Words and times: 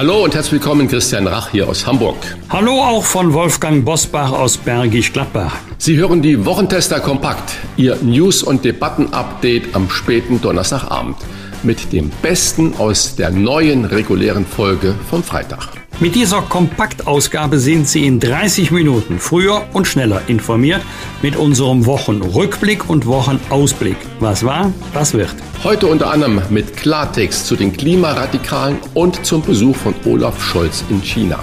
Hallo 0.00 0.24
und 0.24 0.34
herzlich 0.34 0.52
willkommen, 0.52 0.88
Christian 0.88 1.26
Rach 1.26 1.50
hier 1.50 1.68
aus 1.68 1.86
Hamburg. 1.86 2.16
Hallo 2.48 2.82
auch 2.82 3.04
von 3.04 3.34
Wolfgang 3.34 3.84
Bosbach 3.84 4.32
aus 4.32 4.56
Bergisch 4.56 5.12
Gladbach. 5.12 5.54
Sie 5.76 5.98
hören 5.98 6.22
die 6.22 6.46
Wochentester 6.46 7.00
Kompakt, 7.00 7.52
Ihr 7.76 7.96
News- 7.96 8.42
und 8.42 8.64
Debatten-Update 8.64 9.74
am 9.74 9.90
späten 9.90 10.40
Donnerstagabend 10.40 11.18
mit 11.62 11.92
dem 11.92 12.08
Besten 12.22 12.76
aus 12.78 13.14
der 13.14 13.30
neuen 13.30 13.84
regulären 13.84 14.46
Folge 14.46 14.94
vom 15.10 15.22
Freitag. 15.22 15.79
Mit 16.00 16.14
dieser 16.14 16.40
Kompaktausgabe 16.40 17.58
sind 17.58 17.86
Sie 17.86 18.06
in 18.06 18.20
30 18.20 18.70
Minuten 18.70 19.18
früher 19.18 19.66
und 19.74 19.86
schneller 19.86 20.22
informiert 20.28 20.80
mit 21.20 21.36
unserem 21.36 21.84
Wochenrückblick 21.84 22.88
und 22.88 23.04
Wochenausblick. 23.04 23.98
Was 24.18 24.42
war, 24.42 24.72
was 24.94 25.12
wird. 25.12 25.34
Heute 25.62 25.88
unter 25.88 26.10
anderem 26.10 26.40
mit 26.48 26.74
Klartext 26.74 27.46
zu 27.46 27.54
den 27.54 27.74
Klimaradikalen 27.74 28.78
und 28.94 29.26
zum 29.26 29.42
Besuch 29.42 29.76
von 29.76 29.94
Olaf 30.06 30.42
Scholz 30.42 30.82
in 30.88 31.02
China. 31.02 31.38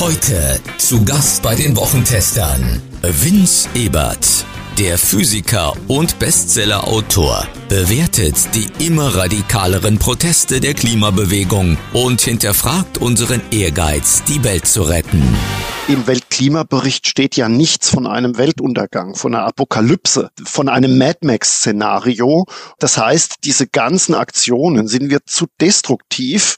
Heute 0.00 0.58
zu 0.78 1.04
Gast 1.04 1.42
bei 1.42 1.54
den 1.54 1.76
Wochentestern 1.76 2.80
Vince 3.02 3.68
Ebert. 3.74 4.46
Der 4.78 4.98
Physiker 4.98 5.72
und 5.86 6.18
Bestsellerautor 6.18 7.46
bewertet 7.68 8.34
die 8.56 8.84
immer 8.84 9.14
radikaleren 9.14 10.00
Proteste 10.00 10.58
der 10.58 10.74
Klimabewegung 10.74 11.78
und 11.92 12.20
hinterfragt 12.20 12.98
unseren 12.98 13.40
Ehrgeiz, 13.52 14.24
die 14.24 14.42
Welt 14.42 14.66
zu 14.66 14.82
retten. 14.82 15.22
Im 15.86 16.08
Weltklimabericht 16.08 17.06
steht 17.06 17.36
ja 17.36 17.48
nichts 17.48 17.88
von 17.88 18.08
einem 18.08 18.36
Weltuntergang, 18.36 19.14
von 19.14 19.36
einer 19.36 19.44
Apokalypse, 19.44 20.30
von 20.44 20.68
einem 20.68 20.98
Mad 20.98 21.18
Max-Szenario. 21.22 22.46
Das 22.80 22.98
heißt, 22.98 23.36
diese 23.44 23.68
ganzen 23.68 24.16
Aktionen 24.16 24.88
sind 24.88 25.08
wir 25.08 25.20
zu 25.24 25.46
destruktiv 25.60 26.56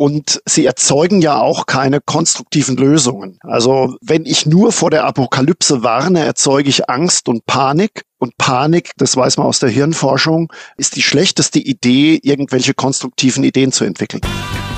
und 0.00 0.40
sie 0.46 0.64
erzeugen 0.64 1.20
ja 1.20 1.38
auch 1.38 1.66
keine 1.66 2.00
konstruktiven 2.00 2.78
Lösungen. 2.78 3.38
Also 3.42 3.98
wenn 4.00 4.24
ich 4.24 4.46
nur 4.46 4.72
vor 4.72 4.90
der 4.90 5.04
Apokalypse 5.04 5.82
warne, 5.82 6.24
erzeuge 6.24 6.70
ich 6.70 6.88
Angst 6.88 7.28
und 7.28 7.44
Panik. 7.44 8.04
Und 8.16 8.38
Panik, 8.38 8.92
das 8.96 9.14
weiß 9.14 9.36
man 9.36 9.46
aus 9.46 9.58
der 9.58 9.68
Hirnforschung, 9.68 10.50
ist 10.78 10.96
die 10.96 11.02
schlechteste 11.02 11.58
Idee, 11.58 12.18
irgendwelche 12.22 12.72
konstruktiven 12.72 13.44
Ideen 13.44 13.72
zu 13.72 13.84
entwickeln. 13.84 14.22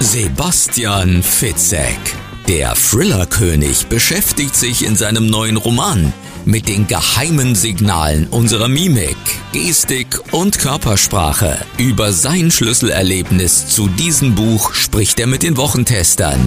Sebastian 0.00 1.22
Fitzek. 1.22 2.21
Der 2.48 2.74
Thriller-König 2.74 3.86
beschäftigt 3.86 4.56
sich 4.56 4.84
in 4.84 4.96
seinem 4.96 5.26
neuen 5.26 5.56
Roman 5.56 6.12
mit 6.44 6.68
den 6.68 6.88
geheimen 6.88 7.54
Signalen 7.54 8.26
unserer 8.26 8.66
Mimik, 8.66 9.16
Gestik 9.52 10.18
und 10.32 10.58
Körpersprache. 10.58 11.56
Über 11.78 12.12
sein 12.12 12.50
Schlüsselerlebnis 12.50 13.68
zu 13.68 13.86
diesem 13.88 14.34
Buch 14.34 14.74
spricht 14.74 15.20
er 15.20 15.28
mit 15.28 15.44
den 15.44 15.56
Wochentestern. 15.56 16.40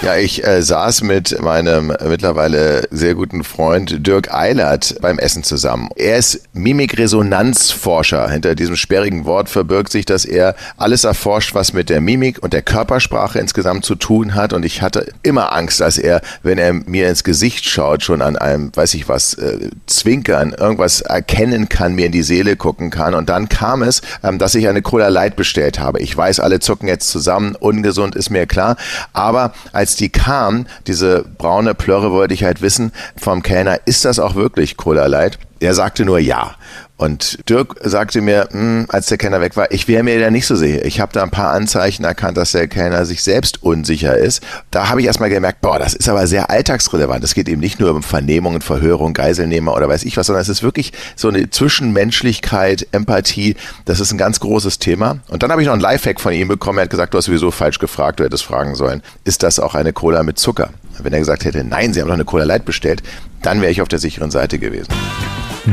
Ja, 0.00 0.16
ich 0.16 0.46
äh, 0.46 0.62
saß 0.62 1.02
mit 1.02 1.42
meinem 1.42 1.92
mittlerweile 2.06 2.86
sehr 2.92 3.16
guten 3.16 3.42
Freund 3.42 4.06
Dirk 4.06 4.32
Eilert 4.32 4.94
beim 5.00 5.18
Essen 5.18 5.42
zusammen. 5.42 5.88
Er 5.96 6.18
ist 6.18 6.42
Mimikresonanzforscher. 6.52 8.30
Hinter 8.30 8.54
diesem 8.54 8.76
sperrigen 8.76 9.24
Wort 9.24 9.48
verbirgt 9.48 9.90
sich, 9.90 10.06
dass 10.06 10.24
er 10.24 10.54
alles 10.76 11.02
erforscht, 11.02 11.56
was 11.56 11.72
mit 11.72 11.90
der 11.90 12.00
Mimik 12.00 12.40
und 12.40 12.52
der 12.52 12.62
Körpersprache 12.62 13.40
insgesamt 13.40 13.84
zu 13.84 13.96
tun 13.96 14.36
hat. 14.36 14.52
Und 14.52 14.64
ich 14.64 14.82
hatte 14.82 15.12
immer 15.24 15.52
Angst, 15.52 15.80
dass 15.80 15.98
er, 15.98 16.20
wenn 16.44 16.58
er 16.58 16.74
mir 16.74 17.08
ins 17.08 17.24
Gesicht 17.24 17.64
schaut, 17.64 18.04
schon 18.04 18.22
an 18.22 18.36
einem, 18.36 18.70
weiß 18.72 18.94
ich 18.94 19.08
was, 19.08 19.34
äh, 19.34 19.68
Zwinkern, 19.86 20.54
irgendwas 20.56 21.00
erkennen 21.00 21.68
kann, 21.68 21.96
mir 21.96 22.06
in 22.06 22.12
die 22.12 22.22
Seele 22.22 22.54
gucken 22.54 22.90
kann. 22.90 23.14
Und 23.14 23.28
dann 23.28 23.48
kam 23.48 23.82
es, 23.82 24.02
ähm, 24.22 24.38
dass 24.38 24.54
ich 24.54 24.68
eine 24.68 24.80
Cola 24.80 25.08
Light 25.08 25.34
bestellt 25.34 25.80
habe. 25.80 25.98
Ich 25.98 26.16
weiß, 26.16 26.38
alle 26.38 26.60
zucken 26.60 26.86
jetzt 26.86 27.10
zusammen. 27.10 27.56
Ungesund 27.56 28.14
ist 28.14 28.30
mir 28.30 28.46
klar. 28.46 28.76
Aber 29.12 29.52
als 29.72 29.87
als 29.88 29.96
die 29.96 30.10
kam, 30.10 30.66
diese 30.86 31.24
braune 31.38 31.74
Plörre, 31.74 32.12
wollte 32.12 32.34
ich 32.34 32.44
halt 32.44 32.60
wissen 32.60 32.92
vom 33.16 33.42
Kellner, 33.42 33.78
ist 33.86 34.04
das 34.04 34.18
auch 34.18 34.34
wirklich 34.34 34.76
Cola 34.76 35.06
Light? 35.06 35.38
Er 35.60 35.74
sagte 35.74 36.04
nur 36.04 36.18
ja. 36.18 36.56
Und 36.98 37.48
Dirk 37.48 37.76
sagte 37.84 38.20
mir, 38.20 38.48
mh, 38.50 38.60
hm, 38.60 38.86
als 38.88 39.06
der 39.06 39.18
Kellner 39.18 39.40
weg 39.40 39.56
war, 39.56 39.70
ich 39.70 39.86
wäre 39.86 40.02
mir 40.02 40.18
da 40.18 40.32
nicht 40.32 40.46
so 40.46 40.56
sicher. 40.56 40.84
Ich 40.84 40.98
habe 40.98 41.12
da 41.12 41.22
ein 41.22 41.30
paar 41.30 41.52
Anzeichen 41.52 42.04
erkannt, 42.04 42.36
dass 42.36 42.50
der 42.50 42.66
Kellner 42.66 43.06
sich 43.06 43.22
selbst 43.22 43.62
unsicher 43.62 44.18
ist. 44.18 44.42
Da 44.72 44.88
habe 44.88 45.00
ich 45.00 45.06
erstmal 45.06 45.30
gemerkt, 45.30 45.60
boah, 45.60 45.78
das 45.78 45.94
ist 45.94 46.08
aber 46.08 46.26
sehr 46.26 46.50
alltagsrelevant. 46.50 47.22
Es 47.22 47.34
geht 47.34 47.48
eben 47.48 47.60
nicht 47.60 47.78
nur 47.78 47.94
um 47.94 48.02
Vernehmungen, 48.02 48.60
Verhörung, 48.60 49.14
Geiselnehmer 49.14 49.76
oder 49.76 49.88
weiß 49.88 50.02
ich 50.02 50.16
was, 50.16 50.26
sondern 50.26 50.42
es 50.42 50.48
ist 50.48 50.64
wirklich 50.64 50.92
so 51.14 51.28
eine 51.28 51.48
Zwischenmenschlichkeit, 51.48 52.88
Empathie. 52.90 53.54
Das 53.84 54.00
ist 54.00 54.10
ein 54.10 54.18
ganz 54.18 54.40
großes 54.40 54.80
Thema. 54.80 55.20
Und 55.28 55.44
dann 55.44 55.52
habe 55.52 55.62
ich 55.62 55.66
noch 55.66 55.74
einen 55.74 55.82
Lifehack 55.82 56.20
von 56.20 56.32
ihm 56.32 56.48
bekommen. 56.48 56.80
Er 56.80 56.82
hat 56.82 56.90
gesagt, 56.90 57.14
du 57.14 57.18
hast 57.18 57.26
sowieso 57.26 57.52
falsch 57.52 57.78
gefragt, 57.78 58.18
du 58.18 58.24
hättest 58.24 58.44
fragen 58.44 58.74
sollen. 58.74 59.02
Ist 59.22 59.44
das 59.44 59.60
auch 59.60 59.76
eine 59.76 59.92
Cola 59.92 60.24
mit 60.24 60.40
Zucker? 60.40 60.70
Wenn 61.00 61.12
er 61.12 61.20
gesagt 61.20 61.44
hätte, 61.44 61.62
nein, 61.62 61.94
Sie 61.94 62.00
haben 62.00 62.08
doch 62.08 62.14
eine 62.14 62.24
Cola 62.24 62.42
Light 62.42 62.64
bestellt, 62.64 63.04
dann 63.42 63.60
wäre 63.60 63.70
ich 63.70 63.82
auf 63.82 63.88
der 63.88 64.00
sicheren 64.00 64.32
Seite 64.32 64.58
gewesen. 64.58 64.88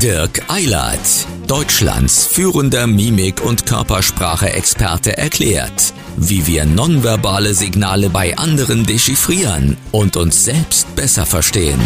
Dirk 0.01 0.41
Eilert, 0.49 1.25
Deutschlands 1.47 2.25
führender 2.25 2.85
Mimik- 2.85 3.41
und 3.41 3.65
Körpersprache-Experte, 3.65 5.17
erklärt, 5.17 5.93
wie 6.17 6.45
wir 6.47 6.65
nonverbale 6.65 7.53
Signale 7.53 8.09
bei 8.09 8.37
anderen 8.37 8.85
dechiffrieren 8.85 9.77
und 9.93 10.17
uns 10.17 10.43
selbst 10.43 10.93
besser 10.97 11.25
verstehen. 11.25 11.79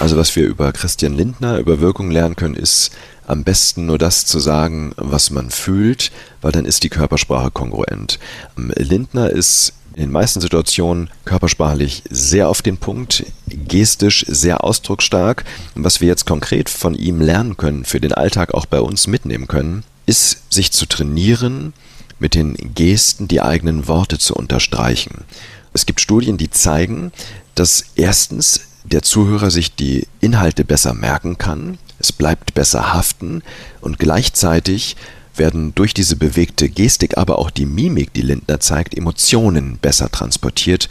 Also 0.00 0.16
was 0.16 0.34
wir 0.34 0.46
über 0.46 0.72
Christian 0.72 1.14
Lindner, 1.14 1.58
über 1.58 1.78
Wirkung 1.78 2.10
lernen 2.10 2.34
können, 2.34 2.56
ist 2.56 2.90
am 3.24 3.44
besten 3.44 3.86
nur 3.86 3.98
das 3.98 4.26
zu 4.26 4.40
sagen, 4.40 4.92
was 4.96 5.30
man 5.30 5.50
fühlt, 5.50 6.10
weil 6.42 6.50
dann 6.50 6.64
ist 6.64 6.82
die 6.82 6.90
Körpersprache 6.90 7.52
kongruent. 7.52 8.18
Lindner 8.56 9.30
ist 9.30 9.74
in 9.94 10.00
den 10.00 10.10
meisten 10.12 10.40
Situationen 10.40 11.08
körpersprachlich 11.24 12.02
sehr 12.10 12.48
auf 12.48 12.62
den 12.62 12.78
Punkt, 12.78 13.24
gestisch 13.46 14.24
sehr 14.28 14.64
ausdrucksstark. 14.64 15.44
Und 15.74 15.84
was 15.84 16.00
wir 16.00 16.08
jetzt 16.08 16.26
konkret 16.26 16.68
von 16.68 16.94
ihm 16.94 17.20
lernen 17.20 17.56
können, 17.56 17.84
für 17.84 18.00
den 18.00 18.12
Alltag 18.12 18.54
auch 18.54 18.66
bei 18.66 18.80
uns 18.80 19.06
mitnehmen 19.06 19.46
können, 19.46 19.84
ist 20.06 20.52
sich 20.52 20.72
zu 20.72 20.86
trainieren, 20.86 21.72
mit 22.18 22.34
den 22.34 22.56
Gesten 22.74 23.28
die 23.28 23.40
eigenen 23.40 23.86
Worte 23.86 24.18
zu 24.18 24.34
unterstreichen. 24.34 25.24
Es 25.72 25.86
gibt 25.86 26.00
Studien, 26.00 26.38
die 26.38 26.50
zeigen, 26.50 27.12
dass 27.54 27.84
erstens 27.94 28.62
der 28.84 29.02
Zuhörer 29.02 29.50
sich 29.50 29.74
die 29.74 30.06
Inhalte 30.20 30.64
besser 30.64 30.94
merken 30.94 31.38
kann, 31.38 31.78
es 31.98 32.12
bleibt 32.12 32.54
besser 32.54 32.92
haften 32.92 33.42
und 33.80 33.98
gleichzeitig 33.98 34.96
werden 35.36 35.74
durch 35.74 35.94
diese 35.94 36.16
bewegte 36.16 36.68
Gestik, 36.68 37.16
aber 37.16 37.38
auch 37.38 37.50
die 37.50 37.66
Mimik, 37.66 38.12
die 38.12 38.22
Lindner 38.22 38.60
zeigt, 38.60 38.96
Emotionen 38.96 39.78
besser 39.80 40.10
transportiert 40.10 40.88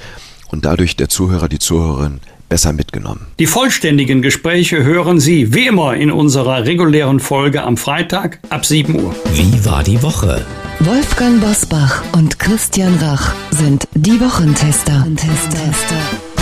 und 0.49 0.65
dadurch 0.65 0.95
der 0.95 1.09
Zuhörer, 1.09 1.49
die 1.49 1.59
Zuhörerin 1.59 2.19
besser 2.49 2.71
mitgenommen. 2.71 3.25
Die 3.39 3.47
vollständigen 3.47 4.21
Gespräche 4.21 4.83
hören 4.83 5.19
Sie 5.19 5.53
wie 5.55 5.65
immer 5.65 5.95
in 5.95 6.11
unserer 6.11 6.65
regulären 6.65 7.19
Folge 7.19 7.63
am 7.63 7.77
Freitag 7.77 8.39
ab 8.49 8.65
7 8.65 8.95
Uhr. 8.95 9.15
Wie 9.33 9.65
war 9.65 9.83
die 9.83 10.01
Woche? 10.03 10.45
Wolfgang 10.79 11.41
Bosbach 11.41 12.03
und 12.11 12.37
Christian 12.37 12.95
Rach 12.97 13.33
sind 13.51 13.87
die 13.95 14.19
Wochentester. 14.19 15.07
Tester. 15.15 16.32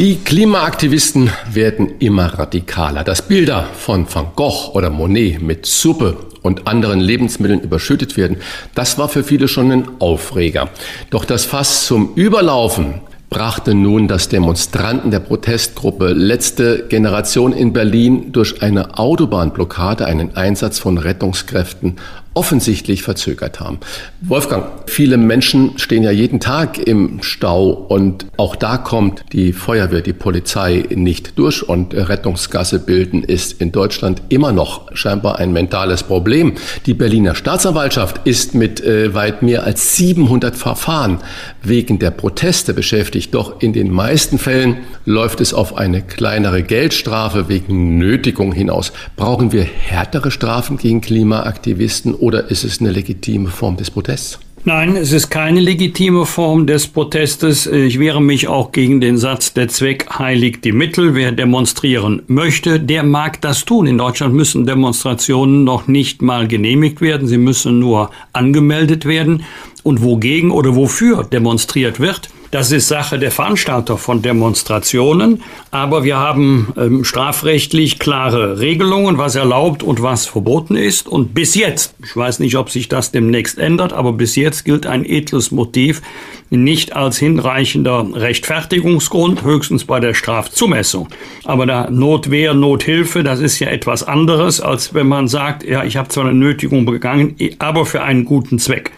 Die 0.00 0.16
Klimaaktivisten 0.16 1.30
werden 1.52 1.98
immer 1.98 2.24
radikaler. 2.24 3.04
Dass 3.04 3.20
Bilder 3.20 3.66
von 3.74 4.06
Van 4.10 4.28
Gogh 4.34 4.70
oder 4.72 4.88
Monet 4.88 5.42
mit 5.42 5.66
Suppe 5.66 6.16
und 6.40 6.66
anderen 6.66 7.00
Lebensmitteln 7.00 7.60
überschüttet 7.60 8.16
werden, 8.16 8.38
das 8.74 8.96
war 8.96 9.10
für 9.10 9.22
viele 9.22 9.46
schon 9.46 9.70
ein 9.70 9.88
Aufreger. 9.98 10.70
Doch 11.10 11.26
das 11.26 11.44
Fass 11.44 11.84
zum 11.84 12.14
Überlaufen 12.14 13.02
brachte 13.28 13.74
nun 13.74 14.08
das 14.08 14.30
Demonstranten 14.30 15.10
der 15.10 15.20
Protestgruppe 15.20 16.14
Letzte 16.14 16.86
Generation 16.88 17.52
in 17.52 17.74
Berlin 17.74 18.32
durch 18.32 18.62
eine 18.62 18.98
Autobahnblockade, 18.98 20.06
einen 20.06 20.34
Einsatz 20.34 20.78
von 20.78 20.96
Rettungskräften 20.96 21.96
offensichtlich 22.34 23.02
verzögert 23.02 23.58
haben. 23.58 23.80
Wolfgang, 24.20 24.66
viele 24.86 25.16
Menschen 25.16 25.78
stehen 25.78 26.04
ja 26.04 26.12
jeden 26.12 26.38
Tag 26.38 26.78
im 26.78 27.22
Stau 27.22 27.70
und 27.70 28.26
auch 28.36 28.54
da 28.54 28.76
kommt 28.76 29.24
die 29.32 29.52
Feuerwehr, 29.52 30.00
die 30.00 30.12
Polizei 30.12 30.84
nicht 30.94 31.38
durch 31.38 31.68
und 31.68 31.92
Rettungsgasse 31.92 32.78
bilden 32.78 33.24
ist 33.24 33.60
in 33.60 33.72
Deutschland 33.72 34.22
immer 34.28 34.52
noch 34.52 34.94
scheinbar 34.94 35.38
ein 35.40 35.52
mentales 35.52 36.04
Problem. 36.04 36.54
Die 36.86 36.94
Berliner 36.94 37.34
Staatsanwaltschaft 37.34 38.20
ist 38.24 38.54
mit 38.54 38.80
äh, 38.80 39.12
weit 39.12 39.42
mehr 39.42 39.64
als 39.64 39.96
700 39.96 40.54
Verfahren 40.54 41.18
wegen 41.62 41.98
der 41.98 42.12
Proteste 42.12 42.74
beschäftigt. 42.74 43.34
Doch 43.34 43.60
in 43.60 43.72
den 43.72 43.90
meisten 43.90 44.38
Fällen 44.38 44.78
läuft 45.04 45.40
es 45.40 45.52
auf 45.52 45.76
eine 45.76 46.02
kleinere 46.02 46.62
Geldstrafe 46.62 47.48
wegen 47.48 47.98
Nötigung 47.98 48.52
hinaus. 48.52 48.92
Brauchen 49.16 49.52
wir 49.52 49.64
härtere 49.64 50.30
Strafen 50.30 50.76
gegen 50.76 51.00
Klimaaktivisten 51.00 52.14
oder 52.20 52.50
ist 52.50 52.64
es 52.64 52.80
eine 52.80 52.90
legitime 52.90 53.48
Form 53.48 53.76
des 53.76 53.90
Protests? 53.90 54.38
Nein, 54.66 54.94
es 54.94 55.12
ist 55.12 55.30
keine 55.30 55.58
legitime 55.58 56.26
Form 56.26 56.66
des 56.66 56.86
Protestes. 56.86 57.66
Ich 57.66 57.98
wehre 57.98 58.20
mich 58.20 58.46
auch 58.46 58.72
gegen 58.72 59.00
den 59.00 59.16
Satz, 59.16 59.54
der 59.54 59.68
Zweck 59.68 60.18
heiligt 60.18 60.66
die 60.66 60.72
Mittel. 60.72 61.14
Wer 61.14 61.32
demonstrieren 61.32 62.20
möchte, 62.26 62.78
der 62.78 63.02
mag 63.02 63.40
das 63.40 63.64
tun. 63.64 63.86
In 63.86 63.96
Deutschland 63.96 64.34
müssen 64.34 64.66
Demonstrationen 64.66 65.64
noch 65.64 65.88
nicht 65.88 66.20
mal 66.20 66.46
genehmigt 66.46 67.00
werden. 67.00 67.26
Sie 67.26 67.38
müssen 67.38 67.78
nur 67.78 68.10
angemeldet 68.34 69.06
werden. 69.06 69.44
Und 69.82 70.02
wogegen 70.02 70.50
oder 70.50 70.76
wofür 70.76 71.24
demonstriert 71.24 71.98
wird, 71.98 72.28
das 72.50 72.72
ist 72.72 72.88
Sache 72.88 73.18
der 73.18 73.30
Veranstalter 73.30 73.96
von 73.96 74.22
Demonstrationen. 74.22 75.42
Aber 75.70 76.04
wir 76.04 76.18
haben 76.18 76.72
ähm, 76.76 77.04
strafrechtlich 77.04 77.98
klare 77.98 78.58
Regelungen, 78.58 79.18
was 79.18 79.36
erlaubt 79.36 79.82
und 79.82 80.02
was 80.02 80.26
verboten 80.26 80.76
ist. 80.76 81.06
Und 81.06 81.32
bis 81.32 81.54
jetzt, 81.54 81.94
ich 82.04 82.16
weiß 82.16 82.40
nicht, 82.40 82.56
ob 82.56 82.70
sich 82.70 82.88
das 82.88 83.12
demnächst 83.12 83.58
ändert, 83.58 83.92
aber 83.92 84.12
bis 84.12 84.34
jetzt 84.34 84.64
gilt 84.64 84.86
ein 84.86 85.04
edles 85.04 85.50
Motiv 85.50 86.02
nicht 86.50 86.96
als 86.96 87.18
hinreichender 87.18 88.08
Rechtfertigungsgrund, 88.12 89.44
höchstens 89.44 89.84
bei 89.84 90.00
der 90.00 90.14
Strafzumessung. 90.14 91.08
Aber 91.44 91.66
da 91.66 91.88
Notwehr, 91.90 92.54
Nothilfe, 92.54 93.22
das 93.22 93.38
ist 93.38 93.60
ja 93.60 93.68
etwas 93.68 94.02
anderes, 94.02 94.60
als 94.60 94.92
wenn 94.92 95.06
man 95.06 95.28
sagt, 95.28 95.62
ja, 95.62 95.84
ich 95.84 95.96
habe 95.96 96.08
zwar 96.08 96.24
eine 96.24 96.34
Nötigung 96.34 96.84
begangen, 96.84 97.36
aber 97.60 97.86
für 97.86 98.02
einen 98.02 98.24
guten 98.24 98.58
Zweck. 98.58 98.90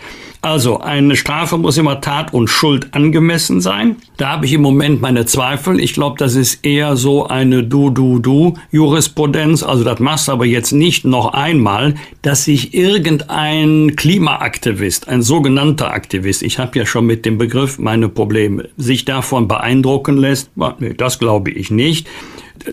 Also 0.44 0.80
eine 0.80 1.14
Strafe 1.14 1.56
muss 1.56 1.78
immer 1.78 2.00
Tat 2.00 2.34
und 2.34 2.48
Schuld 2.48 2.94
angemessen 2.94 3.60
sein. 3.60 3.94
Da 4.16 4.30
habe 4.30 4.46
ich 4.46 4.52
im 4.52 4.60
Moment 4.60 5.00
meine 5.00 5.24
Zweifel. 5.24 5.78
Ich 5.78 5.94
glaube, 5.94 6.16
das 6.18 6.34
ist 6.34 6.66
eher 6.66 6.96
so 6.96 7.28
eine 7.28 7.62
Du-Du-Du-Jurisprudenz. 7.62 9.62
Also 9.62 9.84
das 9.84 10.00
machst 10.00 10.26
du 10.26 10.32
aber 10.32 10.44
jetzt 10.44 10.72
nicht 10.72 11.04
noch 11.04 11.32
einmal, 11.32 11.94
dass 12.22 12.46
sich 12.46 12.74
irgendein 12.74 13.94
Klimaaktivist, 13.94 15.06
ein 15.06 15.22
sogenannter 15.22 15.92
Aktivist, 15.92 16.42
ich 16.42 16.58
habe 16.58 16.76
ja 16.76 16.86
schon 16.86 17.06
mit 17.06 17.24
dem 17.24 17.38
Begriff 17.38 17.78
meine 17.78 18.08
Probleme, 18.08 18.68
sich 18.76 19.04
davon 19.04 19.46
beeindrucken 19.46 20.16
lässt. 20.16 20.50
Das 20.96 21.20
glaube 21.20 21.52
ich 21.52 21.70
nicht. 21.70 22.08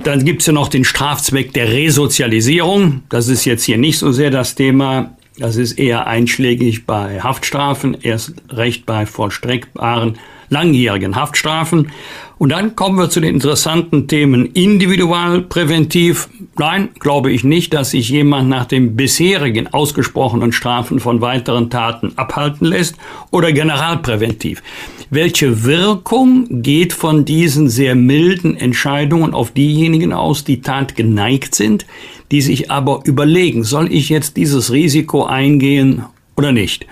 Dann 0.04 0.26
gibt's 0.26 0.48
ja 0.48 0.54
noch 0.54 0.70
den 0.70 0.86
Strafzweck 0.86 1.54
der 1.54 1.70
Resozialisierung. 1.70 3.04
Das 3.10 3.28
ist 3.28 3.46
jetzt 3.46 3.64
hier 3.64 3.78
nicht 3.78 4.00
so 4.00 4.12
sehr 4.12 4.32
das 4.32 4.56
Thema. 4.56 5.12
Das 5.40 5.56
ist 5.56 5.80
eher 5.80 6.06
einschlägig 6.06 6.86
bei 6.86 7.22
Haftstrafen, 7.22 7.98
erst 8.02 8.34
recht 8.50 8.86
bei 8.86 9.06
vollstreckbaren 9.06 10.20
langjährigen 10.50 11.16
Haftstrafen. 11.16 11.92
Und 12.38 12.50
dann 12.50 12.76
kommen 12.76 12.98
wir 12.98 13.10
zu 13.10 13.20
den 13.20 13.34
interessanten 13.34 14.08
Themen 14.08 14.46
individualpräventiv. 14.46 16.30
Nein, 16.58 16.90
glaube 17.00 17.32
ich 17.32 17.44
nicht, 17.44 17.74
dass 17.74 17.92
sich 17.92 18.10
jemand 18.10 18.50
nach 18.50 18.66
den 18.66 18.96
bisherigen 18.96 19.68
ausgesprochenen 19.68 20.54
Strafen 20.54 21.00
von 21.00 21.22
weiteren 21.22 21.70
Taten 21.70 22.14
abhalten 22.16 22.66
lässt 22.66 22.96
oder 23.32 23.52
generalpräventiv. 23.52 24.64
Welche 25.10 25.64
Wirkung 25.64 26.62
geht 26.62 26.94
von 26.94 27.26
diesen 27.26 27.68
sehr 27.68 27.96
milden 27.96 28.56
Entscheidungen 28.56 29.34
auf 29.34 29.52
diejenigen 29.52 30.14
aus, 30.14 30.44
die 30.44 30.62
Tat 30.62 30.96
geneigt 30.96 31.56
sind, 31.56 31.86
die 32.32 32.42
sich 32.42 32.70
aber 32.70 33.02
überlegen, 33.06 33.64
soll 33.64 33.92
ich 33.92 34.10
jetzt 34.10 34.38
dieses 34.38 34.72
Risiko 34.72 35.26
eingehen 35.26 36.04
oder 36.38 36.52
nicht? 36.52 36.86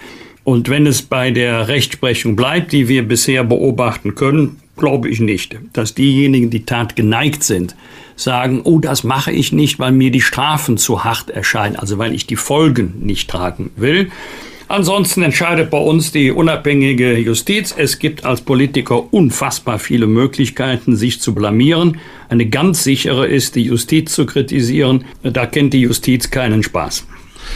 Und 0.48 0.70
wenn 0.70 0.88
es 0.88 1.02
bei 1.02 1.32
der 1.32 1.68
Rechtsprechung 1.68 2.38
bleibt, 2.38 2.72
die 2.72 2.88
wir 2.88 3.06
bisher 3.06 3.44
beobachten 3.44 4.16
können, 4.16 4.62
glaube 4.78 5.10
ich 5.10 5.20
nicht, 5.20 5.58
dass 5.74 5.94
diejenigen, 5.94 6.50
die 6.50 6.64
Tat 6.64 6.96
geneigt 6.96 7.44
sind, 7.44 7.76
sagen, 8.16 8.62
oh, 8.64 8.80
das 8.80 9.04
mache 9.04 9.34
ich 9.34 9.52
nicht, 9.52 9.78
weil 9.78 9.92
mir 9.92 10.10
die 10.10 10.22
Strafen 10.22 10.78
zu 10.78 11.04
hart 11.04 11.30
erscheinen, 11.30 11.76
also 11.76 11.98
weil 11.98 12.14
ich 12.14 12.28
die 12.28 12.38
Folgen 12.38 12.94
nicht 13.02 13.30
tragen 13.30 13.72
will. 13.76 14.10
Ansonsten 14.70 15.22
entscheidet 15.22 15.70
bei 15.70 15.80
uns 15.80 16.14
die 16.14 16.32
unabhängige 16.32 17.18
Justiz. 17.18 17.76
Es 17.78 18.00
gibt 18.00 18.24
als 18.24 18.40
Politiker 18.40 19.14
unfassbar 19.14 19.80
viele 19.80 20.08
Möglichkeiten, 20.08 20.96
sich 20.96 21.20
zu 21.20 21.36
blamieren. 21.36 21.98
Eine 22.30 22.46
ganz 22.46 22.86
sichere 22.86 23.28
ist, 23.28 23.56
die 23.56 23.64
Justiz 23.64 24.14
zu 24.14 24.26
kritisieren. 24.26 25.04
Da 25.24 25.46
kennt 25.46 25.74
die 25.74 25.82
Justiz 25.82 26.32
keinen 26.32 26.64
Spaß. 26.64 27.06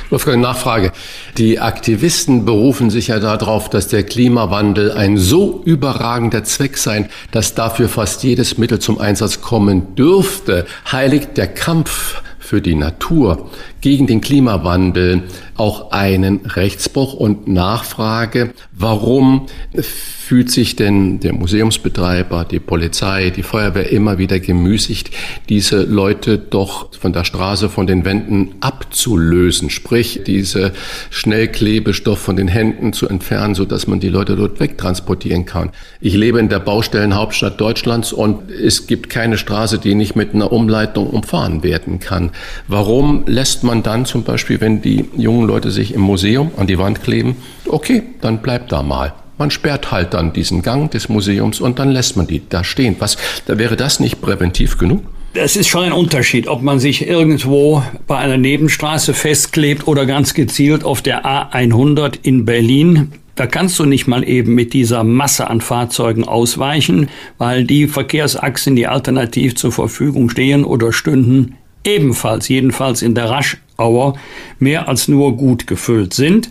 Wolfgang, 0.09 0.41
Nachfrage. 0.41 0.91
Die 1.37 1.59
Aktivisten 1.59 2.45
berufen 2.45 2.89
sich 2.89 3.07
ja 3.07 3.19
darauf, 3.19 3.69
dass 3.69 3.87
der 3.87 4.03
Klimawandel 4.03 4.91
ein 4.91 5.17
so 5.17 5.61
überragender 5.65 6.43
Zweck 6.43 6.77
sei, 6.77 7.09
dass 7.31 7.55
dafür 7.55 7.89
fast 7.89 8.23
jedes 8.23 8.57
Mittel 8.57 8.79
zum 8.79 8.99
Einsatz 8.99 9.41
kommen 9.41 9.95
dürfte. 9.95 10.65
Heiligt 10.91 11.37
der 11.37 11.47
Kampf 11.47 12.21
für 12.39 12.61
die 12.61 12.75
Natur 12.75 13.49
gegen 13.79 14.07
den 14.07 14.19
Klimawandel 14.19 15.23
auch 15.61 15.91
einen 15.91 16.37
Rechtsbruch 16.43 17.13
und 17.13 17.47
Nachfrage, 17.47 18.51
warum 18.71 19.45
fühlt 20.31 20.49
sich 20.49 20.75
denn 20.75 21.19
der 21.19 21.33
Museumsbetreiber, 21.33 22.45
die 22.45 22.59
Polizei, 22.59 23.29
die 23.29 23.43
Feuerwehr 23.43 23.91
immer 23.91 24.17
wieder 24.17 24.39
gemüßigt, 24.39 25.11
diese 25.49 25.83
Leute 25.83 26.39
doch 26.39 26.91
von 26.95 27.13
der 27.13 27.25
Straße, 27.25 27.69
von 27.69 27.85
den 27.85 28.05
Wänden 28.05 28.55
abzulösen, 28.61 29.69
sprich 29.69 30.21
diese 30.25 30.71
Schnellklebestoff 31.11 32.17
von 32.17 32.37
den 32.37 32.47
Händen 32.47 32.91
zu 32.91 33.07
entfernen, 33.07 33.53
so 33.53 33.65
dass 33.65 33.85
man 33.85 33.99
die 33.99 34.09
Leute 34.09 34.35
dort 34.37 34.59
wegtransportieren 34.59 35.45
kann. 35.45 35.69
Ich 35.99 36.15
lebe 36.15 36.39
in 36.39 36.49
der 36.49 36.59
Baustellenhauptstadt 36.59 37.61
Deutschlands 37.61 38.13
und 38.13 38.49
es 38.49 38.87
gibt 38.87 39.09
keine 39.09 39.37
Straße, 39.37 39.77
die 39.77 39.93
nicht 39.93 40.15
mit 40.15 40.33
einer 40.33 40.51
Umleitung 40.51 41.07
umfahren 41.07 41.61
werden 41.61 41.99
kann. 41.99 42.31
Warum 42.67 43.25
lässt 43.27 43.63
man 43.63 43.83
dann 43.83 44.05
zum 44.05 44.23
Beispiel, 44.23 44.59
wenn 44.59 44.81
die 44.81 45.05
jungen 45.17 45.50
Leute 45.51 45.69
sich 45.69 45.93
im 45.93 45.99
Museum 45.99 46.51
an 46.55 46.65
die 46.65 46.77
Wand 46.77 47.03
kleben, 47.03 47.35
okay, 47.67 48.03
dann 48.21 48.41
bleibt 48.41 48.71
da 48.71 48.83
mal. 48.83 49.13
Man 49.37 49.51
sperrt 49.51 49.91
halt 49.91 50.13
dann 50.13 50.31
diesen 50.31 50.61
Gang 50.61 50.89
des 50.89 51.09
Museums 51.09 51.59
und 51.59 51.77
dann 51.77 51.91
lässt 51.91 52.15
man 52.15 52.25
die 52.25 52.41
da 52.47 52.63
stehen. 52.63 52.95
Was, 52.99 53.17
da 53.47 53.57
wäre 53.57 53.75
das 53.75 53.99
nicht 53.99 54.21
präventiv 54.21 54.77
genug? 54.77 55.01
Das 55.33 55.57
ist 55.57 55.67
schon 55.67 55.83
ein 55.83 55.91
Unterschied, 55.91 56.47
ob 56.47 56.61
man 56.61 56.79
sich 56.79 57.05
irgendwo 57.05 57.83
bei 58.07 58.17
einer 58.17 58.37
Nebenstraße 58.37 59.13
festklebt 59.13 59.87
oder 59.87 60.05
ganz 60.05 60.33
gezielt 60.33 60.85
auf 60.85 61.01
der 61.01 61.25
A100 61.25 62.19
in 62.21 62.45
Berlin. 62.45 63.11
Da 63.35 63.45
kannst 63.45 63.77
du 63.79 63.85
nicht 63.85 64.07
mal 64.07 64.25
eben 64.27 64.55
mit 64.55 64.71
dieser 64.71 65.03
Masse 65.03 65.49
an 65.49 65.59
Fahrzeugen 65.59 66.25
ausweichen, 66.25 67.09
weil 67.37 67.65
die 67.65 67.87
Verkehrsachsen, 67.87 68.77
die 68.77 68.87
alternativ 68.87 69.55
zur 69.55 69.73
Verfügung 69.73 70.29
stehen 70.29 70.63
oder 70.63 70.93
stünden, 70.93 71.57
ebenfalls, 71.83 72.47
jedenfalls 72.47 73.01
in 73.01 73.15
der 73.15 73.29
Raschauer, 73.29 74.15
mehr 74.59 74.87
als 74.87 75.07
nur 75.07 75.37
gut 75.37 75.67
gefüllt 75.67 76.13
sind. 76.13 76.49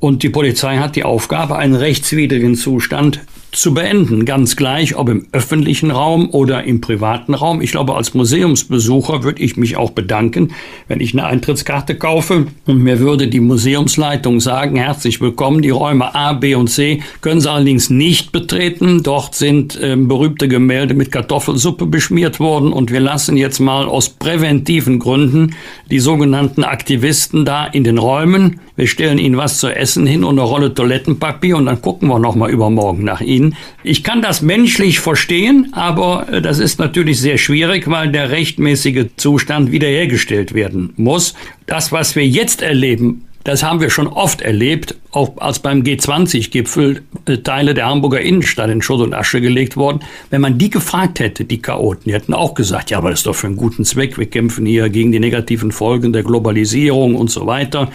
Und 0.00 0.22
die 0.22 0.30
Polizei 0.30 0.78
hat 0.78 0.96
die 0.96 1.04
Aufgabe, 1.04 1.56
einen 1.56 1.76
rechtswidrigen 1.76 2.56
Zustand 2.56 3.20
zu 3.52 3.74
beenden, 3.74 4.24
ganz 4.24 4.56
gleich, 4.56 4.96
ob 4.96 5.10
im 5.10 5.26
öffentlichen 5.32 5.90
Raum 5.90 6.30
oder 6.30 6.64
im 6.64 6.80
privaten 6.80 7.34
Raum. 7.34 7.60
Ich 7.60 7.70
glaube, 7.70 7.94
als 7.94 8.14
Museumsbesucher 8.14 9.24
würde 9.24 9.42
ich 9.42 9.58
mich 9.58 9.76
auch 9.76 9.90
bedanken, 9.90 10.54
wenn 10.88 11.00
ich 11.00 11.12
eine 11.12 11.26
Eintrittskarte 11.26 11.96
kaufe 11.96 12.46
und 12.66 12.82
mir 12.82 12.98
würde 12.98 13.28
die 13.28 13.40
Museumsleitung 13.40 14.40
sagen, 14.40 14.76
herzlich 14.76 15.20
willkommen, 15.20 15.60
die 15.60 15.68
Räume 15.68 16.14
A, 16.14 16.32
B 16.32 16.54
und 16.54 16.68
C 16.68 17.02
können 17.20 17.42
Sie 17.42 17.50
allerdings 17.50 17.90
nicht 17.90 18.32
betreten. 18.32 19.02
Dort 19.02 19.34
sind 19.34 19.78
äh, 19.78 19.96
berühmte 19.96 20.48
Gemälde 20.48 20.94
mit 20.94 21.12
Kartoffelsuppe 21.12 21.84
beschmiert 21.84 22.40
worden 22.40 22.72
und 22.72 22.90
wir 22.90 23.00
lassen 23.00 23.36
jetzt 23.36 23.60
mal 23.60 23.84
aus 23.84 24.08
präventiven 24.08 24.98
Gründen 24.98 25.54
die 25.90 26.00
sogenannten 26.00 26.64
Aktivisten 26.64 27.44
da 27.44 27.66
in 27.66 27.84
den 27.84 27.98
Räumen. 27.98 28.60
Wir 28.76 28.86
stellen 28.86 29.18
ihnen 29.18 29.36
was 29.36 29.58
zu 29.58 29.68
essen 29.68 30.06
hin 30.06 30.24
und 30.24 30.38
eine 30.38 30.48
Rolle 30.48 30.72
Toilettenpapier 30.72 31.58
und 31.58 31.66
dann 31.66 31.82
gucken 31.82 32.08
wir 32.08 32.18
nochmal 32.18 32.50
übermorgen 32.50 33.04
nach 33.04 33.20
ihnen 33.20 33.41
ziehen. 33.42 33.56
Ich 33.82 34.04
kann 34.04 34.22
das 34.22 34.42
menschlich 34.42 35.00
verstehen, 35.00 35.68
aber 35.72 36.28
äh, 36.30 36.42
das 36.42 36.58
ist 36.58 36.78
natürlich 36.78 37.20
sehr 37.20 37.38
schwierig, 37.38 37.88
weil 37.88 38.10
der 38.10 38.30
rechtmäßige 38.30 39.06
Zustand 39.16 39.72
wiederhergestellt 39.72 40.54
werden 40.54 40.92
muss. 40.96 41.34
Das, 41.66 41.92
was 41.92 42.16
wir 42.16 42.26
jetzt 42.26 42.62
erleben, 42.62 43.26
das 43.44 43.64
haben 43.64 43.80
wir 43.80 43.90
schon 43.90 44.06
oft 44.06 44.40
erlebt, 44.40 44.94
auch 45.10 45.36
als 45.38 45.58
beim 45.58 45.82
G20-Gipfel 45.82 47.02
äh, 47.26 47.38
Teile 47.38 47.74
der 47.74 47.86
Hamburger 47.86 48.20
Innenstadt 48.20 48.70
in 48.70 48.82
Schutt 48.82 49.00
und 49.00 49.14
Asche 49.14 49.40
gelegt 49.40 49.76
wurden. 49.76 50.00
Wenn 50.30 50.40
man 50.40 50.58
die 50.58 50.70
gefragt 50.70 51.18
hätte, 51.18 51.44
die 51.44 51.60
Chaoten, 51.60 52.04
die 52.06 52.12
hätten 52.12 52.34
auch 52.34 52.54
gesagt, 52.54 52.90
ja, 52.90 52.98
aber 52.98 53.10
das 53.10 53.20
ist 53.20 53.26
doch 53.26 53.34
für 53.34 53.48
einen 53.48 53.56
guten 53.56 53.84
Zweck. 53.84 54.16
Wir 54.16 54.26
kämpfen 54.26 54.64
hier 54.64 54.88
gegen 54.90 55.10
die 55.10 55.18
negativen 55.18 55.72
Folgen 55.72 56.12
der 56.12 56.22
Globalisierung 56.22 57.16
und 57.16 57.30
so 57.32 57.46
weiter. 57.46 57.90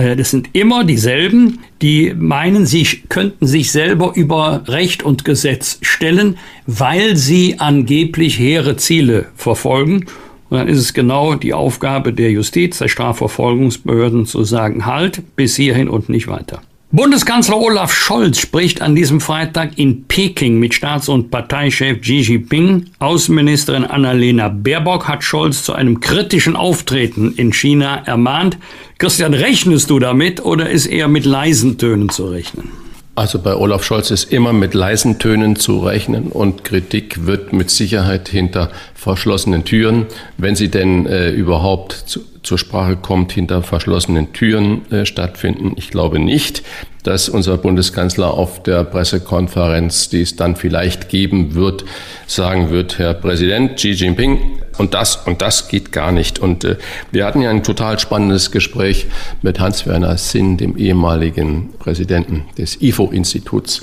Äh, 0.00 0.16
das 0.16 0.30
sind 0.30 0.50
immer 0.52 0.84
dieselben, 0.84 1.58
die 1.82 2.14
meinen, 2.16 2.66
sie 2.66 2.84
könnten 3.08 3.46
sich 3.46 3.70
selber 3.70 4.12
über 4.14 4.62
Recht 4.66 5.02
und 5.02 5.24
Gesetz 5.24 5.78
stellen, 5.82 6.38
weil 6.66 7.16
sie 7.16 7.56
angeblich 7.58 8.38
hehre 8.38 8.76
Ziele 8.76 9.26
verfolgen. 9.36 10.06
Und 10.48 10.58
dann 10.58 10.68
ist 10.68 10.78
es 10.78 10.94
genau 10.94 11.34
die 11.34 11.54
Aufgabe 11.54 12.12
der 12.12 12.32
Justiz, 12.32 12.78
der 12.78 12.88
Strafverfolgungsbehörden 12.88 14.26
zu 14.26 14.42
sagen, 14.42 14.84
halt, 14.86 15.22
bis 15.36 15.54
hierhin 15.54 15.88
und 15.88 16.08
nicht 16.08 16.26
weiter. 16.26 16.60
Bundeskanzler 16.92 17.56
Olaf 17.56 17.94
Scholz 17.94 18.40
spricht 18.40 18.82
an 18.82 18.96
diesem 18.96 19.20
Freitag 19.20 19.78
in 19.78 20.06
Peking 20.06 20.58
mit 20.58 20.74
Staats- 20.74 21.08
und 21.08 21.30
Parteichef 21.30 22.00
Xi 22.00 22.18
Jinping. 22.18 22.86
Außenministerin 22.98 23.84
Annalena 23.84 24.48
Baerbock 24.48 25.06
hat 25.06 25.22
Scholz 25.22 25.62
zu 25.62 25.72
einem 25.72 26.00
kritischen 26.00 26.56
Auftreten 26.56 27.32
in 27.36 27.52
China 27.52 28.02
ermahnt. 28.06 28.58
Christian, 28.98 29.34
rechnest 29.34 29.88
du 29.88 30.00
damit 30.00 30.44
oder 30.44 30.68
ist 30.68 30.86
eher 30.86 31.06
mit 31.06 31.24
leisen 31.24 31.78
Tönen 31.78 32.08
zu 32.08 32.26
rechnen? 32.26 32.70
Also 33.16 33.40
bei 33.40 33.54
Olaf 33.54 33.84
Scholz 33.84 34.10
ist 34.10 34.32
immer 34.32 34.52
mit 34.52 34.72
leisen 34.72 35.18
Tönen 35.18 35.56
zu 35.56 35.80
rechnen 35.80 36.28
und 36.28 36.64
Kritik 36.64 37.26
wird 37.26 37.52
mit 37.52 37.68
Sicherheit 37.68 38.28
hinter 38.28 38.70
verschlossenen 38.94 39.64
Türen, 39.64 40.06
wenn 40.38 40.54
sie 40.54 40.68
denn 40.68 41.06
äh, 41.06 41.30
überhaupt 41.30 41.92
zu, 41.92 42.20
zur 42.42 42.56
Sprache 42.56 42.96
kommt, 42.96 43.32
hinter 43.32 43.62
verschlossenen 43.62 44.32
Türen 44.32 44.90
äh, 44.90 45.04
stattfinden. 45.04 45.72
Ich 45.76 45.90
glaube 45.90 46.18
nicht, 46.18 46.62
dass 47.02 47.28
unser 47.28 47.56
Bundeskanzler 47.56 48.32
auf 48.32 48.62
der 48.62 48.84
Pressekonferenz, 48.84 50.08
die 50.08 50.22
es 50.22 50.36
dann 50.36 50.56
vielleicht 50.56 51.08
geben 51.08 51.54
wird, 51.54 51.84
sagen 52.26 52.70
wird, 52.70 52.98
Herr 52.98 53.14
Präsident 53.14 53.76
Xi 53.76 53.90
Jinping, 53.90 54.59
und 54.78 54.94
das 54.94 55.16
und 55.16 55.42
das 55.42 55.68
geht 55.68 55.92
gar 55.92 56.12
nicht. 56.12 56.38
Und 56.38 56.64
äh, 56.64 56.76
wir 57.10 57.26
hatten 57.26 57.40
ja 57.40 57.50
ein 57.50 57.62
total 57.62 57.98
spannendes 57.98 58.50
Gespräch 58.50 59.06
mit 59.42 59.60
Hans-Werner 59.60 60.16
Sinn, 60.16 60.56
dem 60.56 60.76
ehemaligen 60.76 61.70
Präsidenten 61.78 62.44
des 62.58 62.80
IFO-Instituts, 62.80 63.82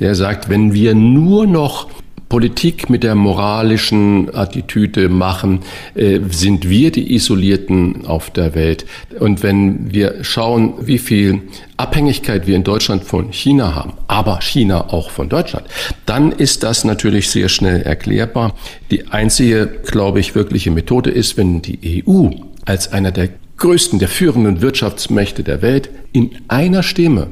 der 0.00 0.14
sagt, 0.14 0.48
wenn 0.48 0.72
wir 0.72 0.94
nur 0.94 1.46
noch 1.46 1.88
Politik 2.32 2.88
mit 2.88 3.02
der 3.02 3.14
moralischen 3.14 4.34
Attitüde 4.34 5.10
machen, 5.10 5.60
äh, 5.94 6.18
sind 6.30 6.66
wir 6.66 6.90
die 6.90 7.14
Isolierten 7.14 8.06
auf 8.06 8.30
der 8.30 8.54
Welt. 8.54 8.86
Und 9.20 9.42
wenn 9.42 9.92
wir 9.92 10.24
schauen, 10.24 10.72
wie 10.80 10.96
viel 10.96 11.42
Abhängigkeit 11.76 12.46
wir 12.46 12.56
in 12.56 12.64
Deutschland 12.64 13.04
von 13.04 13.34
China 13.34 13.74
haben, 13.74 13.92
aber 14.08 14.40
China 14.40 14.94
auch 14.94 15.10
von 15.10 15.28
Deutschland, 15.28 15.66
dann 16.06 16.32
ist 16.32 16.62
das 16.62 16.84
natürlich 16.84 17.28
sehr 17.28 17.50
schnell 17.50 17.82
erklärbar. 17.82 18.54
Die 18.90 19.08
einzige, 19.08 19.66
glaube 19.66 20.20
ich, 20.20 20.34
wirkliche 20.34 20.70
Methode 20.70 21.10
ist, 21.10 21.36
wenn 21.36 21.60
die 21.60 22.02
EU 22.08 22.30
als 22.64 22.90
einer 22.94 23.10
der 23.10 23.28
größten, 23.58 23.98
der 23.98 24.08
führenden 24.08 24.62
Wirtschaftsmächte 24.62 25.42
der 25.42 25.60
Welt 25.60 25.90
in 26.14 26.30
einer 26.48 26.82
Stimme 26.82 27.26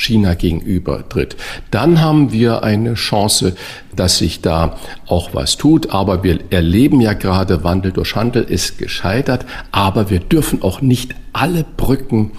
China 0.00 0.34
gegenüber 0.34 1.08
tritt, 1.08 1.36
dann 1.70 2.00
haben 2.00 2.32
wir 2.32 2.62
eine 2.62 2.94
Chance, 2.94 3.54
dass 3.94 4.18
sich 4.18 4.40
da 4.40 4.76
auch 5.06 5.34
was 5.34 5.56
tut. 5.56 5.90
Aber 5.90 6.24
wir 6.24 6.38
erleben 6.50 7.00
ja 7.00 7.12
gerade, 7.12 7.64
Wandel 7.64 7.92
durch 7.92 8.16
Handel 8.16 8.42
ist 8.42 8.78
gescheitert, 8.78 9.44
aber 9.72 10.10
wir 10.10 10.20
dürfen 10.20 10.62
auch 10.62 10.80
nicht 10.80 11.14
alle 11.32 11.64
Brücken 11.76 12.32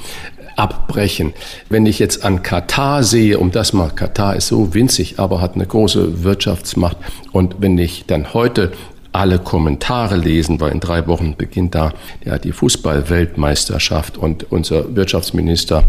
abbrechen. 0.56 1.34
Wenn 1.70 1.86
ich 1.86 2.00
jetzt 2.00 2.26
an 2.26 2.44
Katar 2.44 3.04
sehe, 3.04 3.40
um 3.40 3.52
das 3.52 3.74
mal, 3.74 3.90
Katar 3.90 4.36
ist 4.36 4.48
so 4.48 4.74
winzig, 4.74 5.20
aber 5.20 5.42
hat 5.42 5.56
eine 5.56 5.66
große 5.66 6.24
Wirtschaftsmacht. 6.24 6.98
Und 7.32 7.56
wenn 7.60 7.78
ich 7.78 8.06
dann 8.06 8.34
heute 8.34 8.72
alle 9.12 9.40
Kommentare 9.40 10.16
lesen, 10.16 10.60
weil 10.62 10.72
in 10.72 10.80
drei 10.80 11.08
Wochen 11.08 11.36
beginnt 11.36 11.76
da 11.76 11.94
ja, 12.24 12.38
die 12.38 12.52
Fußballweltmeisterschaft 12.52 14.18
und 14.18 14.52
unser 14.52 14.96
Wirtschaftsminister 14.96 15.84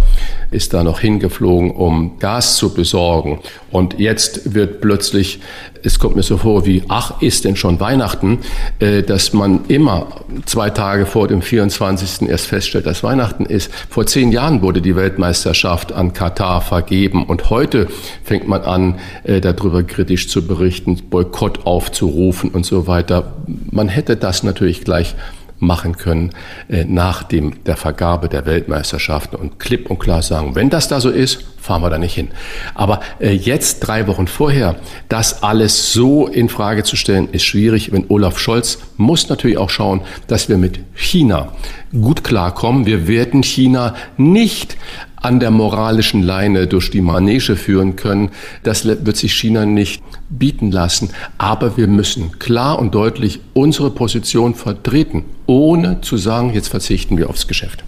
ist 0.51 0.75
da 0.75 0.83
noch 0.83 1.01
hingeflogen, 1.01 1.71
um 1.71 2.19
Gas 2.19 2.57
zu 2.57 2.75
besorgen. 2.75 3.41
Und 3.71 3.99
jetzt 3.99 4.55
wird 4.55 4.81
plötzlich, 4.81 5.41
es 5.83 5.99
kommt 5.99 6.17
mir 6.17 6.23
so 6.23 6.37
vor 6.37 6.65
wie, 6.65 6.83
ach, 6.89 7.21
ist 7.21 7.45
denn 7.45 7.57
schon 7.57 7.81
Weihnachten, 7.81 8.39
äh, 8.79 9.03
dass 9.03 9.33
man 9.33 9.67
immer 9.69 10.07
zwei 10.47 10.71
Tage 10.71 11.07
vor 11.07 11.29
dem 11.29 11.43
24. 11.43 12.29
erst 12.29 12.47
feststellt, 12.47 12.87
dass 12.87 13.03
Weihnachten 13.03 13.45
ist. 13.45 13.71
Vor 13.91 14.07
zehn 14.07 14.33
Jahren 14.33 14.63
wurde 14.63 14.81
die 14.81 14.97
Weltmeisterschaft 14.97 15.93
an 15.93 16.13
Katar 16.13 16.61
vergeben 16.61 17.25
und 17.25 17.51
heute 17.51 17.89
fängt 18.25 18.49
man 18.49 18.63
an, 18.63 18.99
äh, 19.25 19.41
darüber 19.41 19.83
kritisch 19.83 20.29
zu 20.29 20.47
berichten, 20.47 21.01
Boykott 21.11 21.67
aufzurufen 21.67 22.51
und 22.51 22.65
so 22.65 22.87
weiter 22.87 22.93
weiter. 22.93 23.35
Man 23.71 23.89
hätte 23.89 24.17
das 24.17 24.43
natürlich 24.43 24.85
gleich 24.85 25.15
machen 25.63 25.97
können 25.97 26.31
äh, 26.69 26.85
nach 26.85 27.23
dem, 27.23 27.65
der 27.65 27.77
Vergabe 27.77 28.29
der 28.29 28.45
Weltmeisterschaften 28.45 29.37
und 29.37 29.59
klipp 29.59 29.89
und 29.91 29.99
klar 29.99 30.23
sagen, 30.23 30.55
wenn 30.55 30.69
das 30.69 30.89
da 30.89 31.01
so 31.01 31.09
ist, 31.09 31.45
fahren 31.59 31.83
wir 31.83 31.91
da 31.91 31.99
nicht 31.99 32.15
hin. 32.15 32.29
Aber 32.75 33.01
äh, 33.21 33.31
jetzt, 33.31 33.81
drei 33.81 34.07
Wochen 34.09 34.27
vorher, 34.27 34.77
das 35.09 35.43
alles 35.43 35.93
so 35.93 36.27
in 36.27 36.49
Frage 36.49 36.83
zu 36.83 36.97
stellen, 36.97 37.29
ist 37.31 37.45
schwierig. 37.45 37.93
Wenn 37.93 38.07
Olaf 38.09 38.39
Scholz 38.39 38.79
muss 38.97 39.29
natürlich 39.29 39.57
auch 39.57 39.71
schauen, 39.71 40.03
dass 40.27 40.49
wir 40.49 40.59
mit 40.59 40.81
China 40.95 41.53
gut 41.93 42.25
klarkommen. 42.25 42.85
Wir 42.85 43.07
werden 43.07 43.43
China 43.43 43.95
nicht 44.17 44.77
an 45.23 45.41
der 45.41 45.51
moralischen 45.51 46.23
Leine 46.23 46.67
durch 46.67 46.91
die 46.91 47.01
Manege 47.01 47.57
führen 47.57 47.97
können. 47.97 48.31
Das 48.63 48.85
wird 48.85 49.17
sich 49.17 49.35
China 49.35 49.65
nicht 49.65 50.03
bieten 50.29 50.71
lassen. 50.71 51.11
Aber 51.39 51.77
wir 51.77 51.87
müssen 51.87 52.39
klar 52.39 52.79
und 52.79 52.95
deutlich 52.95 53.41
unsere 53.55 53.91
Position 53.91 54.55
vertreten, 54.55 55.25
ohne 55.47 56.01
zu 56.01 56.17
sagen, 56.17 56.53
jetzt 56.53 56.69
verzichten 56.69 57.17
wir 57.17 57.31
aufs 57.31 57.47
Geschäft. 57.47 57.85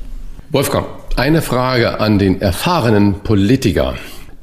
Wolfgang, 0.50 0.86
eine 1.16 1.42
Frage 1.42 2.00
an 2.00 2.18
den 2.18 2.40
erfahrenen 2.40 3.14
Politiker. 3.20 3.94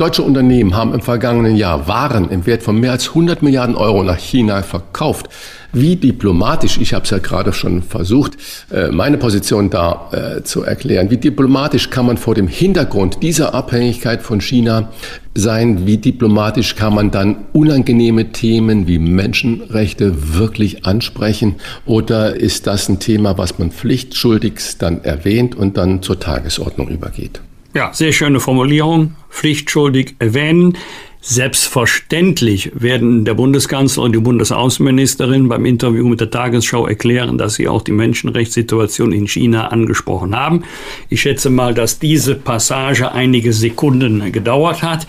Deutsche 0.02 0.24
Unternehmen 0.24 0.76
haben 0.76 0.96
im 0.96 1.02
vergangenen 1.02 1.56
Jahr 1.56 1.88
Waren 1.88 2.32
im 2.32 2.48
Wert 2.48 2.64
von 2.64 2.76
mehr 2.76 2.94
als 2.94 3.10
100 3.10 3.44
Milliarden 3.44 3.76
Euro 3.76 4.02
nach 4.02 4.18
China 4.18 4.64
verkauft. 4.64 5.30
Wie 5.74 5.96
diplomatisch, 5.96 6.80
ich 6.80 6.96
habe 6.96 7.04
es 7.04 7.12
ja 7.12 7.20
gerade 7.20 7.54
schon 7.54 7.84
versucht, 7.84 8.36
äh, 8.72 8.88
meine 8.88 9.20
Position 9.20 9.70
da 9.70 10.10
äh, 10.12 10.42
zu 10.42 10.64
erklären, 10.64 11.12
wie 11.12 11.18
diplomatisch 11.18 11.92
kann 11.92 12.08
man 12.08 12.18
vor 12.18 12.34
dem 12.34 12.48
Hintergrund 12.48 13.22
dieser 13.22 13.54
Abhängigkeit 13.54 14.24
von 14.24 14.42
China 14.42 14.90
sein, 15.36 15.86
wie 15.86 15.98
diplomatisch 15.98 16.76
kann 16.76 16.96
man 16.96 17.12
dann 17.12 17.46
unangenehme 17.54 18.32
Themen 18.32 18.88
wie 18.88 18.98
Menschenrechte 18.98 20.36
wirklich 20.36 20.84
ansprechen 20.84 21.58
oder 21.86 22.36
ist 22.36 22.66
das 22.66 22.90
ein 22.90 22.98
Thema, 22.98 23.38
was 23.38 23.60
man 23.60 23.70
pflichtschuldigst 23.70 24.82
dann 24.82 25.04
erwähnt 25.04 25.54
und 25.54 25.78
dann 25.78 26.02
zur 26.02 26.20
Tagesordnung 26.20 26.88
übergeht? 26.88 27.40
Ja, 27.74 27.94
sehr 27.94 28.12
schöne 28.12 28.42
Formulierung, 28.42 29.16
pflichtschuldig 29.30 30.16
erwähnen. 30.20 30.78
Selbstverständlich 31.24 32.72
werden 32.74 33.24
der 33.24 33.36
Bundeskanzler 33.36 34.04
und 34.04 34.14
die 34.14 34.20
Bundesaußenministerin 34.20 35.48
beim 35.48 35.66
Interview 35.66 36.08
mit 36.08 36.20
der 36.20 36.32
Tagesschau 36.32 36.88
erklären, 36.88 37.38
dass 37.38 37.54
sie 37.54 37.68
auch 37.68 37.84
die 37.84 37.92
Menschenrechtssituation 37.92 39.14
in 39.14 39.28
China 39.28 39.68
angesprochen 39.68 40.36
haben. 40.36 40.64
Ich 41.10 41.22
schätze 41.22 41.50
mal, 41.50 41.74
dass 41.76 42.00
diese 42.00 42.36
Passage 42.36 43.12
einige 43.12 43.54
Sekunden 43.54 44.32
gedauert 44.32 44.82
hat. 44.82 45.08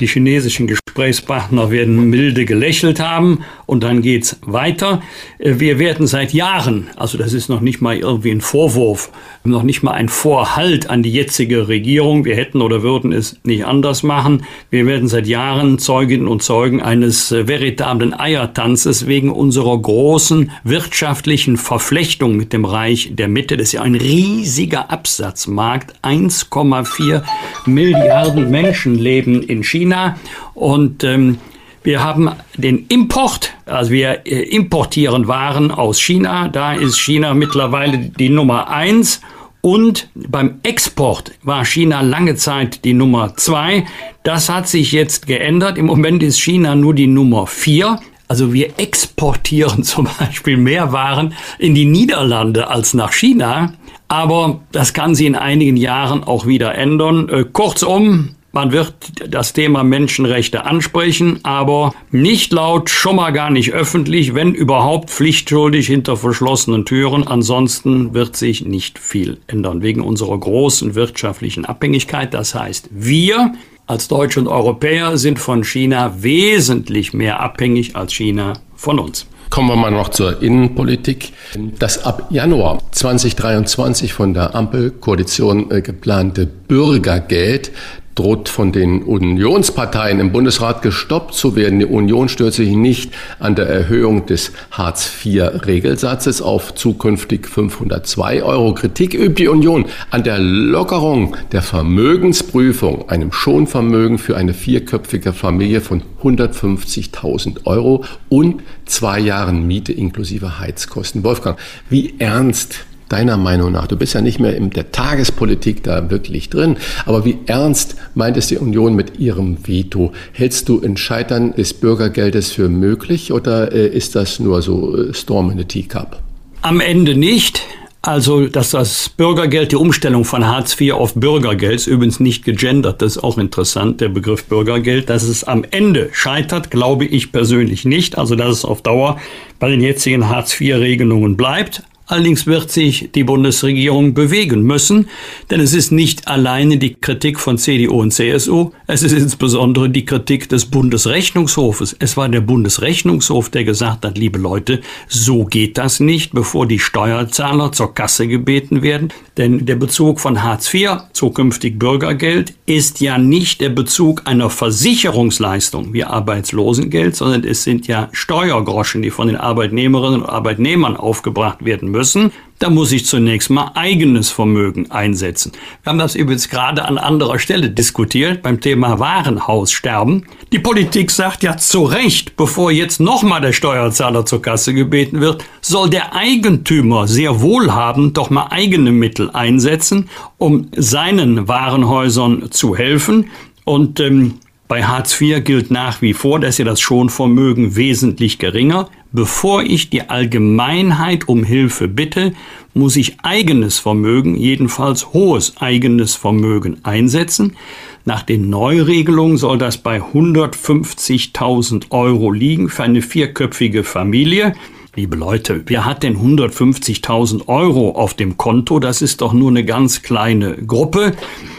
Die 0.00 0.06
chinesischen 0.08 0.66
Gesprächspartner 0.66 1.70
werden 1.70 2.10
milde 2.10 2.44
gelächelt 2.44 2.98
haben 2.98 3.44
und 3.66 3.84
dann 3.84 4.02
geht's 4.02 4.38
weiter. 4.42 5.02
Äh, 5.38 5.54
wir 5.58 5.78
werden 5.78 6.06
seit 6.06 6.32
Jahren, 6.32 6.88
also 6.96 7.16
das 7.16 7.32
ist 7.32 7.48
noch 7.48 7.60
nicht 7.60 7.80
mal 7.80 7.96
irgendwie 7.96 8.32
ein 8.32 8.40
Vorwurf, 8.40 9.10
noch 9.44 9.62
nicht 9.62 9.82
mal 9.82 9.92
ein 9.92 10.08
Vorhalt 10.08 10.90
an 10.90 11.02
die 11.02 11.12
jetzige 11.12 11.68
Regierung, 11.68 12.24
wir 12.24 12.34
hätten 12.34 12.60
oder 12.60 12.82
würden 12.82 13.12
es 13.12 13.36
nicht 13.44 13.66
anders 13.66 14.02
machen. 14.02 14.44
Wir 14.70 14.86
werden 14.86 15.08
seit 15.08 15.26
Jahren 15.28 15.78
Zeuginnen 15.78 16.26
und 16.26 16.42
Zeugen 16.42 16.82
eines 16.82 17.30
äh, 17.30 17.46
veritablen 17.46 18.18
Eiertanzes 18.18 19.06
wegen 19.06 19.30
unserer 19.30 19.78
großen 19.78 20.50
wirtschaftlichen 20.64 21.56
Verflechtung 21.56 22.36
mit 22.36 22.52
dem 22.52 22.64
Reich 22.64 23.10
der 23.12 23.28
Mitte. 23.28 23.56
Das 23.56 23.68
ist 23.68 23.72
ja 23.72 23.82
ein 23.82 23.94
riesiger 23.94 24.90
Absatzmarkt. 24.90 25.94
1,4 26.02 27.22
Milliarden 27.66 28.50
Menschen 28.50 28.98
leben 28.98 29.42
in 29.42 29.62
China. 29.62 29.83
China 29.84 30.16
und 30.54 31.04
ähm, 31.04 31.38
wir 31.82 32.02
haben 32.02 32.30
den 32.56 32.86
Import, 32.88 33.52
also 33.66 33.90
wir 33.90 34.26
äh, 34.26 34.42
importieren 34.44 35.28
Waren 35.28 35.70
aus 35.70 36.00
China. 36.00 36.48
Da 36.48 36.72
ist 36.72 36.98
China 36.98 37.34
mittlerweile 37.34 37.98
die 37.98 38.30
Nummer 38.30 38.70
eins. 38.70 39.20
Und 39.60 40.08
beim 40.14 40.60
Export 40.62 41.32
war 41.42 41.64
China 41.64 42.00
lange 42.00 42.36
Zeit 42.36 42.84
die 42.84 42.94
Nummer 42.94 43.36
zwei. 43.36 43.84
Das 44.22 44.48
hat 44.48 44.68
sich 44.68 44.92
jetzt 44.92 45.26
geändert. 45.26 45.76
Im 45.76 45.86
Moment 45.86 46.22
ist 46.22 46.40
China 46.40 46.74
nur 46.74 46.94
die 46.94 47.06
Nummer 47.06 47.46
vier. 47.46 47.98
Also 48.28 48.54
wir 48.54 48.78
exportieren 48.78 49.82
zum 49.82 50.08
Beispiel 50.18 50.56
mehr 50.56 50.92
Waren 50.92 51.34
in 51.58 51.74
die 51.74 51.84
Niederlande 51.86 52.68
als 52.68 52.94
nach 52.94 53.12
China. 53.12 53.74
Aber 54.08 54.60
das 54.72 54.94
kann 54.94 55.14
sich 55.14 55.26
in 55.26 55.36
einigen 55.36 55.76
Jahren 55.76 56.24
auch 56.24 56.46
wieder 56.46 56.74
ändern. 56.74 57.28
Äh, 57.28 57.44
kurzum, 57.52 58.36
Man 58.54 58.70
wird 58.70 58.94
das 59.28 59.52
Thema 59.52 59.82
Menschenrechte 59.82 60.64
ansprechen, 60.64 61.40
aber 61.42 61.92
nicht 62.12 62.52
laut, 62.52 62.88
schon 62.88 63.16
mal 63.16 63.32
gar 63.32 63.50
nicht 63.50 63.72
öffentlich, 63.72 64.36
wenn 64.36 64.54
überhaupt 64.54 65.10
pflichtschuldig 65.10 65.88
hinter 65.88 66.16
verschlossenen 66.16 66.84
Türen. 66.84 67.26
Ansonsten 67.26 68.14
wird 68.14 68.36
sich 68.36 68.64
nicht 68.64 69.00
viel 69.00 69.38
ändern 69.48 69.82
wegen 69.82 70.02
unserer 70.02 70.38
großen 70.38 70.94
wirtschaftlichen 70.94 71.64
Abhängigkeit. 71.64 72.32
Das 72.32 72.54
heißt, 72.54 72.90
wir 72.92 73.54
als 73.88 74.06
Deutsche 74.06 74.38
und 74.38 74.46
Europäer 74.46 75.18
sind 75.18 75.40
von 75.40 75.64
China 75.64 76.22
wesentlich 76.22 77.12
mehr 77.12 77.40
abhängig 77.40 77.96
als 77.96 78.14
China 78.14 78.52
von 78.76 79.00
uns. 79.00 79.26
Kommen 79.50 79.68
wir 79.68 79.76
mal 79.76 79.90
noch 79.90 80.08
zur 80.08 80.42
Innenpolitik. 80.42 81.32
Das 81.78 82.04
ab 82.04 82.28
Januar 82.30 82.78
2023 82.92 84.12
von 84.12 84.32
der 84.32 84.54
Ampelkoalition 84.54 85.72
äh, 85.72 85.82
geplante 85.82 86.46
Bürgergeld 86.46 87.72
droht 88.14 88.48
von 88.48 88.72
den 88.72 89.02
Unionsparteien 89.02 90.20
im 90.20 90.32
Bundesrat 90.32 90.82
gestoppt 90.82 91.34
zu 91.34 91.56
werden. 91.56 91.80
Die 91.80 91.86
Union 91.86 92.28
stört 92.28 92.54
sich 92.54 92.70
nicht 92.70 93.12
an 93.38 93.54
der 93.54 93.66
Erhöhung 93.66 94.26
des 94.26 94.52
Hartz-IV-Regelsatzes 94.70 96.40
auf 96.40 96.74
zukünftig 96.74 97.48
502 97.48 98.42
Euro. 98.42 98.74
Kritik 98.74 99.14
übt 99.14 99.42
die 99.42 99.48
Union 99.48 99.86
an 100.10 100.22
der 100.22 100.38
Lockerung 100.38 101.36
der 101.52 101.62
Vermögensprüfung, 101.62 103.08
einem 103.08 103.32
Schonvermögen 103.32 104.18
für 104.18 104.36
eine 104.36 104.54
vierköpfige 104.54 105.32
Familie 105.32 105.80
von 105.80 106.02
150.000 106.22 107.66
Euro 107.66 108.04
und 108.28 108.62
zwei 108.86 109.18
Jahren 109.18 109.66
Miete 109.66 109.92
inklusive 109.92 110.58
Heizkosten. 110.60 111.24
Wolfgang, 111.24 111.58
wie 111.88 112.14
ernst 112.18 112.86
deiner 113.14 113.36
Meinung 113.36 113.70
nach? 113.70 113.86
Du 113.86 113.96
bist 113.96 114.14
ja 114.14 114.20
nicht 114.20 114.40
mehr 114.40 114.56
in 114.56 114.70
der 114.70 114.90
Tagespolitik 114.90 115.84
da 115.84 116.10
wirklich 116.10 116.50
drin, 116.50 116.76
aber 117.06 117.24
wie 117.24 117.38
ernst 117.46 117.94
meint 118.14 118.36
es 118.36 118.48
die 118.48 118.58
Union 118.58 118.96
mit 118.96 119.20
ihrem 119.20 119.68
Veto? 119.68 120.12
Hältst 120.32 120.68
du 120.68 120.82
ein 120.82 120.96
Scheitern 120.96 121.54
des 121.54 121.74
Bürgergeldes 121.74 122.50
für 122.50 122.68
möglich 122.68 123.32
oder 123.32 123.70
äh, 123.70 123.86
ist 123.86 124.16
das 124.16 124.40
nur 124.40 124.62
so 124.62 124.96
äh, 124.96 125.14
Storm 125.14 125.52
in 125.52 125.58
the 125.58 125.64
Teacup? 125.64 126.20
Am 126.62 126.80
Ende 126.80 127.14
nicht. 127.14 127.62
Also, 128.02 128.48
dass 128.48 128.70
das 128.70 129.08
Bürgergeld, 129.08 129.70
die 129.72 129.76
Umstellung 129.76 130.24
von 130.24 130.46
Hartz 130.46 130.78
IV 130.78 130.94
auf 130.94 131.14
Bürgergeld, 131.14 131.76
ist 131.76 131.86
übrigens 131.86 132.20
nicht 132.20 132.44
gegendert, 132.44 133.00
das 133.00 133.16
ist 133.16 133.22
auch 133.22 133.38
interessant, 133.38 134.00
der 134.00 134.10
Begriff 134.10 134.44
Bürgergeld, 134.44 135.08
dass 135.08 135.22
es 135.22 135.44
am 135.44 135.64
Ende 135.70 136.10
scheitert, 136.12 136.70
glaube 136.70 137.06
ich 137.06 137.32
persönlich 137.32 137.84
nicht. 137.84 138.18
Also, 138.18 138.34
dass 138.34 138.50
es 138.50 138.64
auf 138.64 138.82
Dauer 138.82 139.20
bei 139.60 139.70
den 139.70 139.80
jetzigen 139.80 140.28
Hartz 140.28 140.60
IV-Regelungen 140.60 141.36
bleibt. 141.36 141.84
Allerdings 142.06 142.46
wird 142.46 142.70
sich 142.70 143.10
die 143.14 143.24
Bundesregierung 143.24 144.12
bewegen 144.12 144.62
müssen, 144.62 145.08
denn 145.50 145.60
es 145.60 145.72
ist 145.72 145.90
nicht 145.90 146.28
alleine 146.28 146.76
die 146.76 146.94
Kritik 146.94 147.40
von 147.40 147.56
CDU 147.56 148.02
und 148.02 148.10
CSU, 148.10 148.72
es 148.86 149.02
ist 149.02 149.12
insbesondere 149.12 149.88
die 149.88 150.04
Kritik 150.04 150.50
des 150.50 150.66
Bundesrechnungshofes. 150.66 151.96
Es 151.98 152.18
war 152.18 152.28
der 152.28 152.42
Bundesrechnungshof, 152.42 153.48
der 153.48 153.64
gesagt 153.64 154.04
hat, 154.04 154.18
liebe 154.18 154.38
Leute, 154.38 154.82
so 155.08 155.46
geht 155.46 155.78
das 155.78 155.98
nicht, 155.98 156.32
bevor 156.32 156.66
die 156.66 156.78
Steuerzahler 156.78 157.72
zur 157.72 157.94
Kasse 157.94 158.28
gebeten 158.28 158.82
werden. 158.82 159.08
Denn 159.38 159.64
der 159.64 159.76
Bezug 159.76 160.20
von 160.20 160.42
Hartz 160.42 160.72
IV, 160.74 160.98
zukünftig 161.14 161.78
Bürgergeld, 161.78 162.52
ist 162.66 163.00
ja 163.00 163.16
nicht 163.16 163.62
der 163.62 163.70
Bezug 163.70 164.22
einer 164.26 164.50
Versicherungsleistung 164.50 165.94
wie 165.94 166.04
Arbeitslosengeld, 166.04 167.16
sondern 167.16 167.44
es 167.44 167.64
sind 167.64 167.86
ja 167.86 168.10
Steuergroschen, 168.12 169.00
die 169.00 169.10
von 169.10 169.28
den 169.28 169.36
Arbeitnehmerinnen 169.36 170.20
und 170.20 170.28
Arbeitnehmern 170.28 170.98
aufgebracht 170.98 171.64
werden 171.64 171.93
müssen, 171.94 172.32
da 172.58 172.70
muss 172.70 172.92
ich 172.92 173.06
zunächst 173.06 173.50
mal 173.50 173.70
eigenes 173.74 174.30
Vermögen 174.30 174.90
einsetzen. 174.90 175.52
Wir 175.82 175.90
haben 175.90 175.98
das 175.98 176.16
übrigens 176.16 176.48
gerade 176.48 176.84
an 176.84 176.98
anderer 176.98 177.38
Stelle 177.38 177.70
diskutiert 177.70 178.42
beim 178.42 178.60
Thema 178.60 178.98
Warenhaussterben. 178.98 180.26
Die 180.52 180.58
Politik 180.58 181.10
sagt 181.10 181.44
ja 181.44 181.56
zu 181.56 181.84
Recht, 181.84 182.36
bevor 182.36 182.72
jetzt 182.72 183.00
nochmal 183.00 183.40
der 183.40 183.52
Steuerzahler 183.52 184.26
zur 184.26 184.42
Kasse 184.42 184.74
gebeten 184.74 185.20
wird, 185.20 185.44
soll 185.60 185.88
der 185.88 186.14
Eigentümer 186.14 187.06
sehr 187.06 187.40
wohlhabend 187.40 188.16
doch 188.16 188.30
mal 188.30 188.48
eigene 188.50 188.90
Mittel 188.90 189.30
einsetzen, 189.30 190.08
um 190.36 190.68
seinen 190.76 191.46
Warenhäusern 191.46 192.50
zu 192.50 192.76
helfen. 192.76 193.30
Und 193.64 194.00
ähm, 194.00 194.34
bei 194.66 194.82
Hartz 194.82 195.20
IV 195.20 195.44
gilt 195.44 195.70
nach 195.70 196.02
wie 196.02 196.14
vor, 196.14 196.40
dass 196.40 196.58
ja 196.58 196.64
das 196.64 196.80
Schonvermögen 196.80 197.76
wesentlich 197.76 198.38
geringer. 198.38 198.88
Bevor 199.16 199.62
ich 199.62 199.90
die 199.90 200.10
Allgemeinheit 200.10 201.28
um 201.28 201.44
Hilfe 201.44 201.86
bitte, 201.86 202.32
muss 202.74 202.96
ich 202.96 203.20
eigenes 203.22 203.78
Vermögen, 203.78 204.34
jedenfalls 204.34 205.12
hohes 205.12 205.56
eigenes 205.58 206.16
Vermögen 206.16 206.78
einsetzen. 206.82 207.56
Nach 208.04 208.24
den 208.24 208.50
Neuregelungen 208.50 209.36
soll 209.36 209.56
das 209.56 209.78
bei 209.78 210.00
150.000 210.02 211.92
Euro 211.92 212.32
liegen 212.32 212.68
für 212.68 212.82
eine 212.82 213.02
vierköpfige 213.02 213.84
Familie. 213.84 214.54
Liebe 214.96 215.16
Leute, 215.16 215.60
wer 215.66 215.84
hat 215.84 216.04
denn 216.04 216.16
150.000 216.18 217.48
Euro 217.48 217.90
auf 217.96 218.14
dem 218.14 218.36
Konto? 218.36 218.78
Das 218.78 219.02
ist 219.02 219.22
doch 219.22 219.32
nur 219.32 219.50
eine 219.50 219.64
ganz 219.64 220.02
kleine 220.02 220.54
Gruppe. 220.54 221.14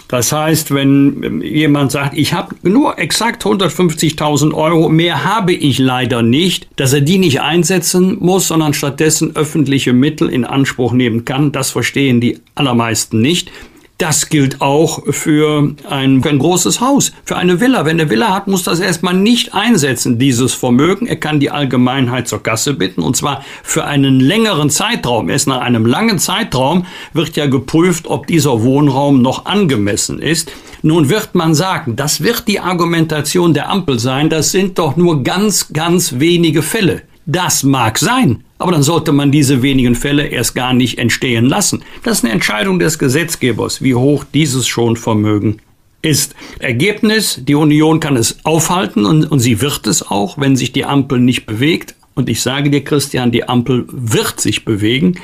Das 0.07 0.31
heißt, 0.31 0.73
wenn 0.73 1.41
jemand 1.41 1.91
sagt, 1.91 2.17
ich 2.17 2.31
habe 2.31 2.55
nur 2.63 2.97
exakt 2.97 3.43
150.000 3.43 4.53
Euro, 4.53 4.87
mehr 4.87 5.25
habe 5.25 5.51
ich 5.51 5.79
leider 5.79 6.21
nicht, 6.21 6.69
dass 6.77 6.93
er 6.93 7.01
die 7.01 7.17
nicht 7.17 7.41
einsetzen 7.41 8.19
muss, 8.21 8.47
sondern 8.47 8.73
stattdessen 8.73 9.35
öffentliche 9.35 9.91
Mittel 9.91 10.29
in 10.29 10.45
Anspruch 10.45 10.93
nehmen 10.93 11.25
kann, 11.25 11.51
das 11.51 11.71
verstehen 11.71 12.21
die 12.21 12.39
allermeisten 12.55 13.19
nicht. 13.19 13.51
Das 13.97 14.27
gilt 14.27 14.59
auch 14.59 15.03
für 15.13 15.73
ein, 15.89 16.21
für 16.21 16.29
ein 16.29 16.39
großes 16.39 16.81
Haus, 16.81 17.13
für 17.23 17.37
eine 17.37 17.61
Villa. 17.61 17.85
Wenn 17.85 17.97
er 17.97 18.09
Villa 18.09 18.33
hat, 18.33 18.45
muss 18.47 18.63
das 18.63 18.81
erstmal 18.81 19.13
nicht 19.13 19.53
einsetzen, 19.53 20.19
dieses 20.19 20.53
Vermögen. 20.53 21.07
Er 21.07 21.15
kann 21.15 21.39
die 21.39 21.49
Allgemeinheit 21.49 22.27
zur 22.27 22.43
Kasse 22.43 22.73
bitten 22.73 23.01
und 23.01 23.15
zwar 23.15 23.45
für 23.63 23.85
einen 23.85 24.19
längeren 24.19 24.69
Zeitraum. 24.69 25.29
Erst 25.29 25.47
nach 25.47 25.61
einem 25.61 25.85
langen 25.85 26.19
Zeitraum 26.19 26.85
wird 27.13 27.37
ja 27.37 27.45
geprüft, 27.45 28.07
ob 28.07 28.27
dieser 28.27 28.63
Wohnraum 28.63 29.21
noch 29.21 29.45
angemessen 29.45 30.19
ist. 30.19 30.51
Nun 30.81 31.09
wird 31.09 31.33
man 31.33 31.55
sagen, 31.55 31.95
das 31.95 32.21
wird 32.21 32.49
die 32.49 32.59
Argumentation 32.59 33.53
der 33.53 33.69
Ampel 33.69 33.97
sein, 33.99 34.29
das 34.29 34.51
sind 34.51 34.77
doch 34.77 34.97
nur 34.97 35.23
ganz, 35.23 35.71
ganz 35.71 36.19
wenige 36.19 36.63
Fälle. 36.63 37.03
Das 37.25 37.63
mag 37.63 37.97
sein, 37.97 38.43
aber 38.59 38.71
dann 38.71 38.83
sollte 38.83 39.11
man 39.11 39.31
diese 39.31 39.63
wenigen 39.63 39.95
Fälle 39.95 40.27
erst 40.27 40.53
gar 40.53 40.73
nicht 40.73 40.99
entstehen 40.99 41.45
lassen. 41.45 41.83
Das 42.03 42.19
ist 42.19 42.23
eine 42.23 42.33
Entscheidung 42.33 42.77
des 42.77 42.99
Gesetzgebers, 42.99 43.81
wie 43.81 43.95
hoch 43.95 44.23
dieses 44.31 44.67
Schonvermögen 44.67 45.61
ist. 46.03 46.35
Ergebnis, 46.59 47.41
die 47.43 47.55
Union 47.55 47.99
kann 47.99 48.15
es 48.15 48.37
aufhalten 48.43 49.05
und, 49.05 49.31
und 49.31 49.39
sie 49.39 49.59
wird 49.59 49.87
es 49.87 50.03
auch, 50.03 50.37
wenn 50.37 50.55
sich 50.55 50.71
die 50.71 50.85
Ampel 50.85 51.19
nicht 51.19 51.47
bewegt. 51.47 51.95
Und 52.13 52.29
ich 52.29 52.41
sage 52.41 52.69
dir, 52.69 52.83
Christian, 52.83 53.31
die 53.31 53.49
Ampel 53.49 53.85
wird 53.89 54.39
sich 54.39 54.63
bewegen. 54.63 55.19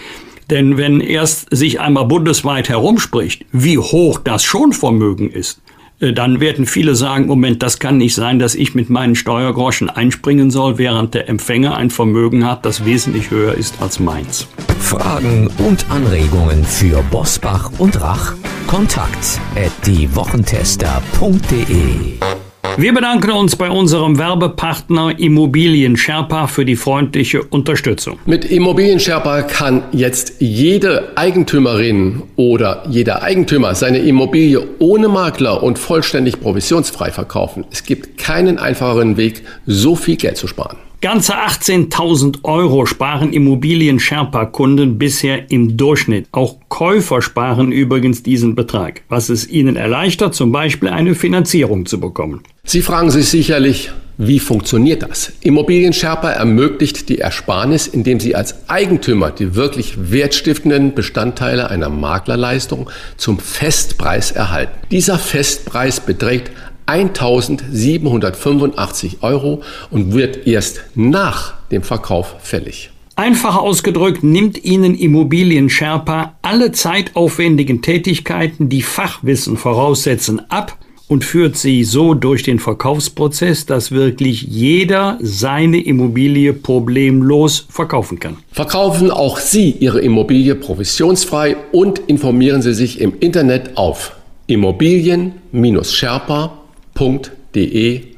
Denn 0.49 0.77
wenn 0.77 0.99
erst 0.99 1.55
sich 1.55 1.79
einmal 1.79 2.05
bundesweit 2.05 2.67
herumspricht, 2.67 3.45
wie 3.51 3.77
hoch 3.77 4.19
das 4.19 4.43
Schonvermögen 4.43 5.31
ist, 5.31 5.61
dann 6.01 6.39
werden 6.39 6.65
viele 6.65 6.95
sagen, 6.95 7.27
Moment, 7.27 7.61
das 7.61 7.79
kann 7.79 7.97
nicht 7.97 8.15
sein, 8.15 8.39
dass 8.39 8.55
ich 8.55 8.73
mit 8.73 8.89
meinen 8.89 9.15
Steuergroschen 9.15 9.89
einspringen 9.89 10.49
soll, 10.49 10.77
während 10.77 11.13
der 11.13 11.27
Empfänger 11.29 11.75
ein 11.77 11.89
Vermögen 11.89 12.45
hat, 12.45 12.65
das 12.65 12.85
wesentlich 12.85 13.31
höher 13.31 13.53
ist 13.53 13.81
als 13.81 13.99
meins. 13.99 14.47
Fragen 14.79 15.49
und 15.59 15.85
Anregungen 15.89 16.63
für 16.63 17.03
Bosbach 17.11 17.71
und 17.77 18.01
Rach? 18.01 18.33
Kontakt 18.67 19.39
at 19.55 19.71
diewochentester.de 19.85 22.50
wir 22.77 22.93
bedanken 22.93 23.31
uns 23.31 23.55
bei 23.55 23.69
unserem 23.69 24.17
Werbepartner 24.17 25.19
Immobilien 25.19 25.97
Sherpa 25.97 26.47
für 26.47 26.65
die 26.65 26.75
freundliche 26.75 27.43
Unterstützung. 27.43 28.19
Mit 28.25 28.45
Immobilien 28.45 28.99
Sherpa 28.99 29.41
kann 29.41 29.83
jetzt 29.91 30.35
jede 30.39 31.15
Eigentümerin 31.15 32.23
oder 32.35 32.83
jeder 32.89 33.23
Eigentümer 33.23 33.75
seine 33.75 33.99
Immobilie 33.99 34.61
ohne 34.79 35.09
Makler 35.09 35.63
und 35.63 35.79
vollständig 35.79 36.39
provisionsfrei 36.39 37.11
verkaufen. 37.11 37.65
Es 37.71 37.83
gibt 37.83 38.17
keinen 38.17 38.57
einfacheren 38.57 39.17
Weg, 39.17 39.43
so 39.65 39.95
viel 39.95 40.15
Geld 40.15 40.37
zu 40.37 40.47
sparen. 40.47 40.77
Ganze 41.01 41.33
18.000 41.33 42.43
Euro 42.43 42.85
sparen 42.85 43.33
Immobilien-Sherpa-Kunden 43.33 44.99
bisher 44.99 45.49
im 45.49 45.75
Durchschnitt. 45.75 46.27
Auch 46.31 46.57
Käufer 46.69 47.23
sparen 47.23 47.71
übrigens 47.71 48.21
diesen 48.21 48.53
Betrag, 48.53 49.01
was 49.09 49.29
es 49.29 49.49
ihnen 49.49 49.77
erleichtert, 49.77 50.35
zum 50.35 50.51
Beispiel 50.51 50.89
eine 50.89 51.15
Finanzierung 51.15 51.87
zu 51.87 51.99
bekommen. 51.99 52.43
Sie 52.65 52.83
fragen 52.83 53.09
sich 53.09 53.29
sicherlich, 53.29 53.89
wie 54.19 54.37
funktioniert 54.37 55.01
das? 55.01 55.33
Immobilien 55.41 55.93
Sherpa 55.93 56.29
ermöglicht 56.29 57.09
die 57.09 57.17
Ersparnis, 57.17 57.87
indem 57.87 58.19
Sie 58.19 58.35
als 58.35 58.69
Eigentümer 58.69 59.31
die 59.31 59.55
wirklich 59.55 60.11
wertstiftenden 60.11 60.93
Bestandteile 60.93 61.71
einer 61.71 61.89
Maklerleistung 61.89 62.91
zum 63.17 63.39
Festpreis 63.39 64.29
erhalten. 64.31 64.73
Dieser 64.91 65.17
Festpreis 65.17 65.99
beträgt 65.99 66.51
1785 66.91 69.17
Euro 69.21 69.61
und 69.89 70.13
wird 70.13 70.47
erst 70.47 70.83
nach 70.95 71.55
dem 71.71 71.83
Verkauf 71.83 72.35
fällig. 72.39 72.91
Einfach 73.15 73.57
ausgedrückt 73.57 74.23
nimmt 74.23 74.63
Ihnen 74.63 74.95
Immobilien 74.95 75.69
Sherpa 75.69 76.35
alle 76.41 76.71
zeitaufwendigen 76.71 77.81
Tätigkeiten, 77.81 78.69
die 78.69 78.81
Fachwissen 78.81 79.57
voraussetzen, 79.57 80.41
ab 80.49 80.77
und 81.07 81.25
führt 81.25 81.57
sie 81.57 81.83
so 81.83 82.13
durch 82.13 82.43
den 82.43 82.57
Verkaufsprozess, 82.57 83.65
dass 83.65 83.91
wirklich 83.91 84.43
jeder 84.43 85.19
seine 85.21 85.83
Immobilie 85.83 86.53
problemlos 86.53 87.65
verkaufen 87.69 88.17
kann. 88.17 88.37
Verkaufen 88.51 89.11
auch 89.11 89.37
Sie 89.37 89.71
Ihre 89.71 89.99
Immobilie 89.99 90.55
provisionsfrei 90.55 91.57
und 91.73 91.99
informieren 91.99 92.61
Sie 92.61 92.73
sich 92.73 93.01
im 93.01 93.11
Internet 93.19 93.75
auf 93.75 94.15
immobilien-sherpa.de 94.47 96.60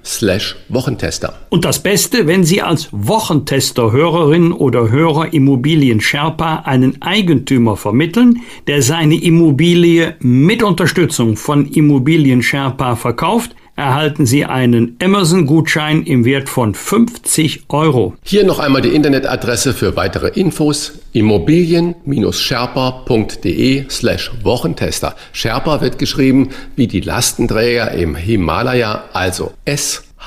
slash 0.04 0.56
Wochentester. 0.69 1.34
Und 1.50 1.63
das 1.65 1.82
Beste, 1.82 2.28
wenn 2.28 2.43
Sie 2.43 2.62
als 2.62 2.89
Wochentester 2.91 3.91
Hörerin 3.91 4.52
oder 4.52 4.91
Hörer 4.91 5.34
Immobilien 5.34 6.02
Sherpa 6.02 6.63
einen 6.65 7.02
Eigentümer 7.02 7.78
vermitteln, 7.78 8.41
der 8.67 8.82
seine 8.82 9.15
Immobilie 9.15 10.15
mit 10.19 10.62
Unterstützung 10.63 11.38
von 11.38 11.65
Immobilien 11.67 12.43
Sherpa 12.43 12.96
verkauft, 12.96 13.56
erhalten 13.75 14.25
Sie 14.25 14.45
einen 14.45 14.95
Amazon-Gutschein 15.01 16.03
im 16.03 16.23
Wert 16.25 16.49
von 16.49 16.75
50 16.75 17.65
Euro. 17.69 18.15
Hier 18.23 18.45
noch 18.45 18.59
einmal 18.59 18.81
die 18.81 18.93
Internetadresse 18.95 19.73
für 19.73 19.95
weitere 19.95 20.27
Infos 20.29 20.99
immobilien-sherpa.de 21.13 23.86
slash 23.89 24.31
Wochentester. 24.43 25.15
Sherpa 25.31 25.79
wird 25.81 25.97
geschrieben 25.99 26.49
wie 26.75 26.88
die 26.88 27.01
Lastenträger 27.01 27.91
im 27.91 28.15
Himalaya, 28.15 29.03
also 29.13 29.53
S-H-E-R-P-A. 29.65 30.23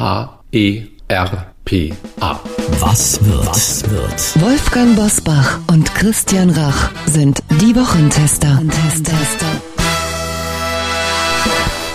Was 2.81 3.25
wird? 3.25 3.47
Was 3.47 3.89
wird? 3.91 4.43
Wolfgang 4.43 4.97
Bosbach 4.97 5.61
und 5.73 5.95
Christian 5.95 6.51
Rach 6.51 6.91
sind 7.07 7.41
die 7.61 7.77
Wochentester. 7.77 8.61
Wochentester. 8.63 9.17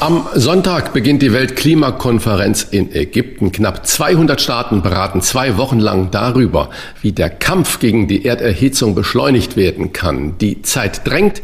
Am 0.01 0.25
Sonntag 0.33 0.93
beginnt 0.93 1.21
die 1.21 1.31
Weltklimakonferenz 1.31 2.63
in 2.71 2.91
Ägypten. 2.91 3.51
Knapp 3.51 3.85
200 3.85 4.41
Staaten 4.41 4.81
beraten 4.81 5.21
zwei 5.21 5.57
Wochen 5.57 5.77
lang 5.77 6.09
darüber, 6.09 6.71
wie 7.03 7.11
der 7.11 7.29
Kampf 7.29 7.77
gegen 7.77 8.07
die 8.07 8.25
Erderhitzung 8.25 8.95
beschleunigt 8.95 9.57
werden 9.57 9.93
kann. 9.93 10.39
Die 10.39 10.63
Zeit 10.63 11.07
drängt, 11.07 11.43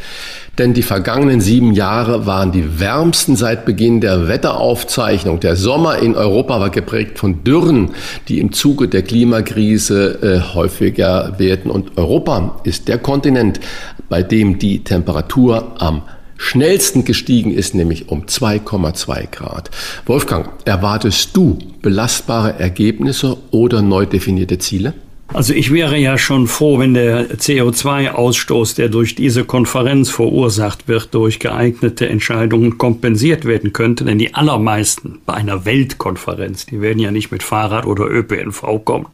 denn 0.57 0.73
die 0.73 0.81
vergangenen 0.81 1.39
sieben 1.39 1.73
Jahre 1.73 2.25
waren 2.25 2.51
die 2.51 2.79
wärmsten 2.79 3.35
seit 3.35 3.63
Beginn 3.63 4.01
der 4.01 4.27
Wetteraufzeichnung. 4.27 5.39
Der 5.39 5.55
Sommer 5.55 5.99
in 5.99 6.15
Europa 6.15 6.59
war 6.59 6.71
geprägt 6.71 7.19
von 7.19 7.43
Dürren, 7.43 7.91
die 8.27 8.39
im 8.39 8.53
Zuge 8.53 8.87
der 8.87 9.03
Klimakrise 9.03 10.17
äh, 10.23 10.55
häufiger 10.55 11.35
werden. 11.37 11.69
Und 11.69 11.95
Europa 11.95 12.59
ist 12.63 12.87
der 12.87 12.97
Kontinent, 12.97 13.59
bei 14.09 14.23
dem 14.23 14.57
die 14.57 14.83
Temperatur 14.83 15.75
am 15.77 16.01
schnellsten 16.37 17.03
gestiegen 17.03 17.53
ist, 17.53 17.75
nämlich 17.75 18.09
um 18.09 18.25
2,2 18.25 19.27
Grad. 19.29 19.71
Wolfgang, 20.05 20.49
erwartest 20.65 21.35
du 21.35 21.57
belastbare 21.81 22.59
Ergebnisse 22.59 23.37
oder 23.51 23.81
neu 23.81 24.05
definierte 24.05 24.57
Ziele? 24.59 24.93
Also 25.33 25.53
ich 25.53 25.73
wäre 25.73 25.97
ja 25.97 26.17
schon 26.17 26.47
froh, 26.47 26.79
wenn 26.79 26.93
der 26.93 27.29
CO2-Ausstoß, 27.29 28.75
der 28.75 28.87
durch 28.87 29.13
diese 29.13 29.43
Konferenz 29.43 30.09
verursacht 30.09 30.87
wird, 30.87 31.13
durch 31.13 31.39
geeignete 31.39 32.07
Entscheidungen 32.07 32.77
kompensiert 32.77 33.43
werden 33.45 33.73
könnte. 33.73 34.05
Denn 34.05 34.19
die 34.19 34.33
allermeisten 34.33 35.19
bei 35.25 35.33
einer 35.33 35.65
Weltkonferenz, 35.65 36.65
die 36.65 36.81
werden 36.81 36.99
ja 36.99 37.11
nicht 37.11 37.29
mit 37.31 37.43
Fahrrad 37.43 37.85
oder 37.85 38.09
ÖPNV 38.09 38.85
kommen. 38.85 39.07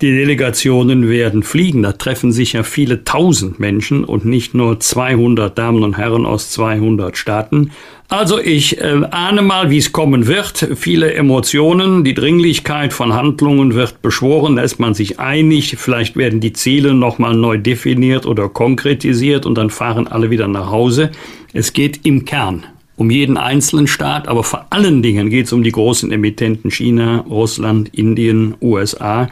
Die 0.00 0.10
Delegationen 0.10 1.08
werden 1.08 1.42
fliegen. 1.42 1.82
Da 1.82 1.92
treffen 1.92 2.32
sich 2.32 2.54
ja 2.54 2.62
viele 2.62 3.04
tausend 3.04 3.60
Menschen 3.60 4.04
und 4.04 4.24
nicht 4.24 4.54
nur 4.54 4.80
200 4.80 5.56
Damen 5.56 5.84
und 5.84 5.98
Herren 5.98 6.24
aus 6.24 6.50
200 6.50 7.16
Staaten. 7.16 7.72
Also 8.10 8.38
ich 8.38 8.80
äh, 8.80 9.02
ahne 9.10 9.42
mal, 9.42 9.70
wie 9.70 9.76
es 9.76 9.92
kommen 9.92 10.26
wird. 10.26 10.66
Viele 10.76 11.12
Emotionen, 11.12 12.04
die 12.04 12.14
Dringlichkeit 12.14 12.94
von 12.94 13.12
Handlungen 13.12 13.74
wird 13.74 14.00
beschworen, 14.00 14.56
da 14.56 14.62
ist 14.62 14.80
man 14.80 14.94
sich 14.94 15.20
einig. 15.20 15.76
Vielleicht 15.76 16.16
werden 16.16 16.40
die 16.40 16.54
Ziele 16.54 16.94
nochmal 16.94 17.34
neu 17.34 17.58
definiert 17.58 18.24
oder 18.24 18.48
konkretisiert 18.48 19.44
und 19.44 19.56
dann 19.56 19.68
fahren 19.68 20.08
alle 20.08 20.30
wieder 20.30 20.48
nach 20.48 20.70
Hause. 20.70 21.10
Es 21.52 21.74
geht 21.74 22.06
im 22.06 22.24
Kern 22.24 22.64
um 22.96 23.10
jeden 23.10 23.36
einzelnen 23.36 23.86
Staat, 23.86 24.26
aber 24.26 24.42
vor 24.42 24.66
allen 24.70 25.02
Dingen 25.02 25.28
geht 25.28 25.46
es 25.46 25.52
um 25.52 25.62
die 25.62 25.70
großen 25.70 26.10
Emittenten 26.10 26.70
China, 26.70 27.26
Russland, 27.28 27.90
Indien, 27.94 28.54
USA. 28.62 29.28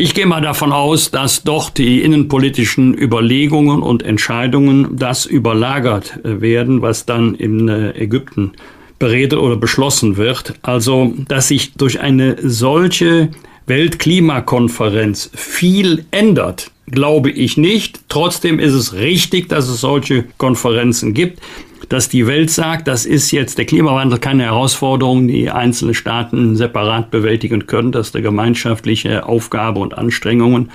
Ich 0.00 0.14
gehe 0.14 0.26
mal 0.26 0.40
davon 0.40 0.70
aus, 0.70 1.10
dass 1.10 1.42
doch 1.42 1.70
die 1.70 2.02
innenpolitischen 2.02 2.96
Überlegungen 2.96 3.82
und 3.82 4.04
Entscheidungen 4.04 4.96
das 4.96 5.26
überlagert 5.26 6.20
werden, 6.22 6.82
was 6.82 7.04
dann 7.04 7.34
in 7.34 7.68
äh, 7.68 7.90
Ägypten 8.00 8.52
beredet 9.00 9.40
oder 9.40 9.56
beschlossen 9.56 10.16
wird. 10.16 10.54
Also, 10.62 11.14
dass 11.26 11.48
sich 11.48 11.72
durch 11.74 11.98
eine 11.98 12.36
solche 12.40 13.30
Weltklimakonferenz 13.66 15.32
viel 15.34 16.04
ändert, 16.12 16.70
glaube 16.86 17.32
ich 17.32 17.56
nicht. 17.56 17.98
Trotzdem 18.08 18.60
ist 18.60 18.74
es 18.74 18.94
richtig, 18.94 19.48
dass 19.48 19.68
es 19.68 19.80
solche 19.80 20.26
Konferenzen 20.38 21.12
gibt 21.12 21.40
dass 21.88 22.08
die 22.08 22.26
Welt 22.26 22.50
sagt, 22.50 22.88
das 22.88 23.06
ist 23.06 23.30
jetzt 23.30 23.58
der 23.58 23.64
Klimawandel 23.64 24.18
keine 24.18 24.44
Herausforderung, 24.44 25.28
die 25.28 25.50
einzelne 25.50 25.94
Staaten 25.94 26.56
separat 26.56 27.10
bewältigen 27.10 27.66
können, 27.66 27.92
das 27.92 28.08
ist 28.08 28.16
eine 28.16 28.22
gemeinschaftliche 28.22 29.26
Aufgabe 29.26 29.80
und 29.80 29.96
Anstrengungen. 29.96 30.70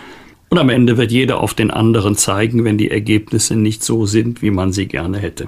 Und 0.53 0.59
am 0.59 0.69
Ende 0.69 0.97
wird 0.97 1.11
jeder 1.11 1.39
auf 1.39 1.55
den 1.55 1.71
anderen 1.71 2.15
zeigen, 2.15 2.63
wenn 2.63 2.77
die 2.77 2.91
Ergebnisse 2.91 3.55
nicht 3.55 3.83
so 3.83 4.05
sind, 4.05 4.43
wie 4.43 4.51
man 4.51 4.71
sie 4.71 4.85
gerne 4.85 5.17
hätte. 5.17 5.47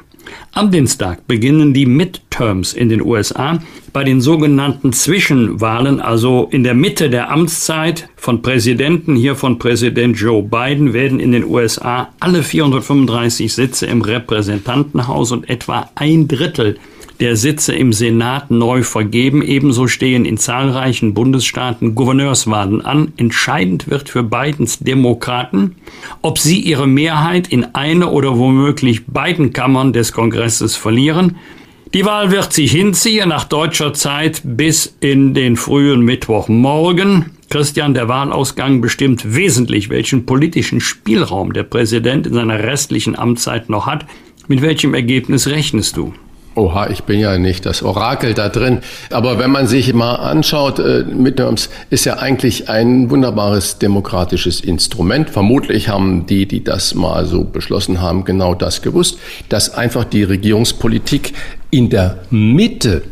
Am 0.51 0.71
Dienstag 0.71 1.27
beginnen 1.27 1.75
die 1.75 1.85
Midterms 1.85 2.73
in 2.73 2.89
den 2.89 3.03
USA. 3.03 3.59
Bei 3.93 4.03
den 4.03 4.19
sogenannten 4.19 4.93
Zwischenwahlen, 4.93 5.99
also 5.99 6.47
in 6.49 6.63
der 6.63 6.73
Mitte 6.73 7.11
der 7.11 7.29
Amtszeit 7.29 8.09
von 8.15 8.41
Präsidenten, 8.41 9.15
hier 9.15 9.35
von 9.35 9.59
Präsident 9.59 10.19
Joe 10.19 10.41
Biden, 10.41 10.93
werden 10.93 11.19
in 11.19 11.33
den 11.33 11.43
USA 11.43 12.09
alle 12.19 12.41
435 12.41 13.53
Sitze 13.53 13.85
im 13.85 14.01
Repräsentantenhaus 14.01 15.31
und 15.31 15.47
etwa 15.47 15.87
ein 15.93 16.27
Drittel 16.27 16.79
der 17.19 17.35
Sitze 17.35 17.73
im 17.73 17.93
Senat 17.93 18.51
neu 18.51 18.83
vergeben. 18.83 19.41
Ebenso 19.41 19.87
stehen 19.87 20.25
in 20.25 20.37
zahlreichen 20.37 21.13
Bundesstaaten 21.13 21.95
Gouverneurswahlen 21.95 22.83
an. 22.83 23.13
Entscheidend 23.17 23.89
wird 23.89 24.09
für 24.09 24.23
Bidens 24.23 24.79
Demokraten, 24.79 25.75
ob 26.21 26.39
sie 26.39 26.59
ihre 26.59 26.87
Mehrheit 26.87 27.47
in 27.47 27.75
eine 27.75 28.09
oder 28.09 28.37
womöglich 28.37 29.05
beiden 29.05 29.53
Kammern 29.53 29.93
des 29.93 30.11
Kongresses 30.11 30.75
verlieren. 30.75 31.37
Die 31.93 32.05
Wahl 32.05 32.31
wird 32.31 32.51
sich 32.51 32.71
hinziehen 32.71 33.29
nach 33.29 33.45
deutscher 33.45 33.93
Zeit 33.93 34.41
bis 34.43 34.97
in 34.99 35.33
den 35.33 35.55
frühen 35.55 36.01
Mittwochmorgen. 36.01 37.31
Christian, 37.49 37.93
der 37.93 38.09
Wahlausgang 38.09 38.81
bestimmt 38.81 39.35
wesentlich, 39.35 39.89
welchen 39.89 40.25
politischen 40.25 40.81
Spielraum 40.81 41.53
der 41.53 41.63
Präsident 41.63 42.27
in 42.27 42.33
seiner 42.33 42.59
restlichen 42.59 43.17
Amtszeit 43.17 43.69
noch 43.69 43.85
hat. 43.85 44.05
Mit 44.47 44.61
welchem 44.61 44.93
Ergebnis 44.93 45.47
rechnest 45.47 45.95
du? 45.95 46.13
Oha, 46.55 46.89
ich 46.89 47.03
bin 47.03 47.19
ja 47.19 47.37
nicht 47.37 47.65
das 47.65 47.83
Orakel 47.83 48.33
da 48.33 48.47
drin. 48.47 48.79
Aber 49.09 49.39
wenn 49.39 49.51
man 49.51 49.67
sich 49.67 49.93
mal 49.93 50.15
anschaut, 50.15 50.79
äh, 50.79 51.03
Midterms 51.03 51.69
ist 51.89 52.05
ja 52.05 52.17
eigentlich 52.17 52.69
ein 52.69 53.09
wunderbares 53.09 53.77
demokratisches 53.77 54.61
Instrument. 54.61 55.29
Vermutlich 55.29 55.89
haben 55.89 56.25
die, 56.27 56.45
die 56.45 56.63
das 56.63 56.95
mal 56.95 57.25
so 57.25 57.43
beschlossen 57.43 58.01
haben, 58.01 58.23
genau 58.23 58.55
das 58.55 58.81
gewusst, 58.81 59.19
dass 59.49 59.73
einfach 59.73 60.05
die 60.05 60.23
Regierungspolitik 60.23 61.33
in 61.71 61.89
der 61.89 62.19
Mitte 62.29 63.03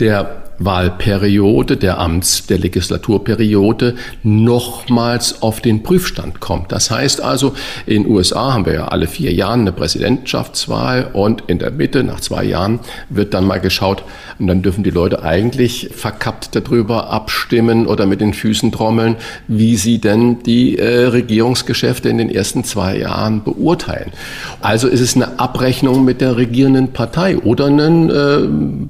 der 0.00 0.45
Wahlperiode, 0.58 1.76
der 1.76 1.98
Amts-, 1.98 2.46
der 2.46 2.58
Legislaturperiode 2.58 3.94
nochmals 4.22 5.42
auf 5.42 5.60
den 5.60 5.82
Prüfstand 5.82 6.40
kommt. 6.40 6.72
Das 6.72 6.90
heißt 6.90 7.20
also, 7.22 7.54
in 7.86 8.06
USA 8.06 8.54
haben 8.54 8.66
wir 8.66 8.74
ja 8.74 8.88
alle 8.88 9.06
vier 9.06 9.32
Jahre 9.32 9.54
eine 9.54 9.72
Präsidentschaftswahl 9.72 11.10
und 11.12 11.44
in 11.46 11.58
der 11.58 11.70
Mitte, 11.70 12.04
nach 12.04 12.20
zwei 12.20 12.44
Jahren, 12.44 12.80
wird 13.08 13.34
dann 13.34 13.46
mal 13.46 13.60
geschaut 13.60 14.04
und 14.38 14.46
dann 14.46 14.62
dürfen 14.62 14.84
die 14.84 14.90
Leute 14.90 15.22
eigentlich 15.22 15.90
verkappt 15.94 16.54
darüber 16.54 17.10
abstimmen 17.10 17.86
oder 17.86 18.06
mit 18.06 18.20
den 18.20 18.34
Füßen 18.34 18.72
trommeln, 18.72 19.16
wie 19.48 19.76
sie 19.76 19.98
denn 19.98 20.42
die 20.42 20.78
äh, 20.78 21.06
Regierungsgeschäfte 21.06 22.08
in 22.08 22.18
den 22.18 22.30
ersten 22.30 22.64
zwei 22.64 22.98
Jahren 22.98 23.42
beurteilen. 23.42 24.12
Also 24.60 24.88
ist 24.88 25.00
es 25.00 25.16
eine 25.16 25.38
Abrechnung 25.38 26.04
mit 26.04 26.20
der 26.20 26.36
regierenden 26.36 26.92
Partei 26.92 27.38
oder 27.38 27.66
ein 27.66 28.10
äh, 28.10 28.38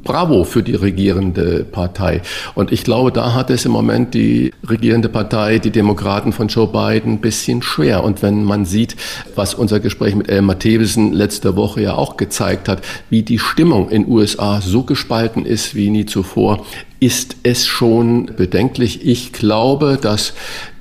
Bravo 0.05 0.45
für 0.45 0.63
die 0.63 0.75
regierende 0.75 1.56
Partei. 1.65 2.23
Und 2.55 2.73
ich 2.73 2.85
glaube, 2.85 3.13
da 3.13 3.35
hat 3.35 3.51
es 3.51 3.65
im 3.65 3.73
Moment 3.73 4.15
die 4.15 4.53
regierende 4.69 5.09
Partei, 5.09 5.59
die 5.59 5.71
Demokraten 5.71 6.33
von 6.33 6.49
Joe 6.49 6.67
Biden, 6.69 7.15
ein 7.15 7.21
bisschen 7.21 7.63
schwer. 7.63 8.05
Und 8.05 8.23
wenn 8.23 8.45
man 8.45 8.65
sieht, 8.65 8.97
was 9.35 9.55
unser 9.55 9.81
Gespräch 9.81 10.15
mit 10.15 10.29
Elmar 10.29 10.59
Thewesen 10.59 11.13
letzte 11.13 11.57
Woche 11.57 11.83
ja 11.83 11.95
auch 11.95 12.17
gezeigt 12.17 12.69
hat, 12.69 12.83
wie 13.11 13.23
die 13.23 13.39
Stimmung 13.39 13.89
in 13.91 14.09
USA 14.09 14.61
so 14.61 14.83
gespalten 14.83 15.45
ist 15.45 15.75
wie 15.75 15.91
nie 15.91 16.07
zuvor, 16.07 16.65
ist 16.99 17.37
es 17.43 17.67
schon 17.67 18.27
bedenklich. 18.37 19.07
Ich 19.07 19.33
glaube, 19.33 19.99
dass 20.01 20.33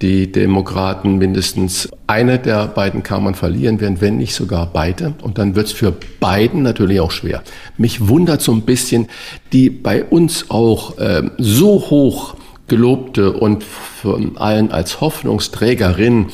die 0.02 0.32
Demokraten 0.32 1.18
mindestens 1.18 1.90
eine 2.08 2.40
der 2.40 2.68
beiden 2.68 3.04
Kammern 3.04 3.36
verlieren 3.36 3.82
werden, 3.82 4.00
wenn 4.00 4.18
nicht 4.18 4.34
sogar 4.34 4.68
beide. 4.72 5.14
Und 5.22 5.38
dann 5.38 5.56
wird 5.56 5.68
es 5.68 5.74
für 5.74 5.94
beiden 6.20 6.64
natürlich 6.64 7.00
auch 7.00 7.12
schwer. 7.12 7.44
Mich 7.78 8.08
wundert 8.08 8.42
so 8.42 8.54
ein 8.54 8.62
bisschen, 8.62 9.08
die 9.52 9.70
bei 9.70 10.04
uns 10.04 10.50
auch 10.50 10.98
äh, 10.98 11.24
so 11.38 11.90
hoch 11.90 12.36
gelobte 12.68 13.34
und 13.34 13.64
von 14.06 14.38
allen 14.38 14.72
als 14.72 15.02
Hoffnungsträgerin 15.02 16.28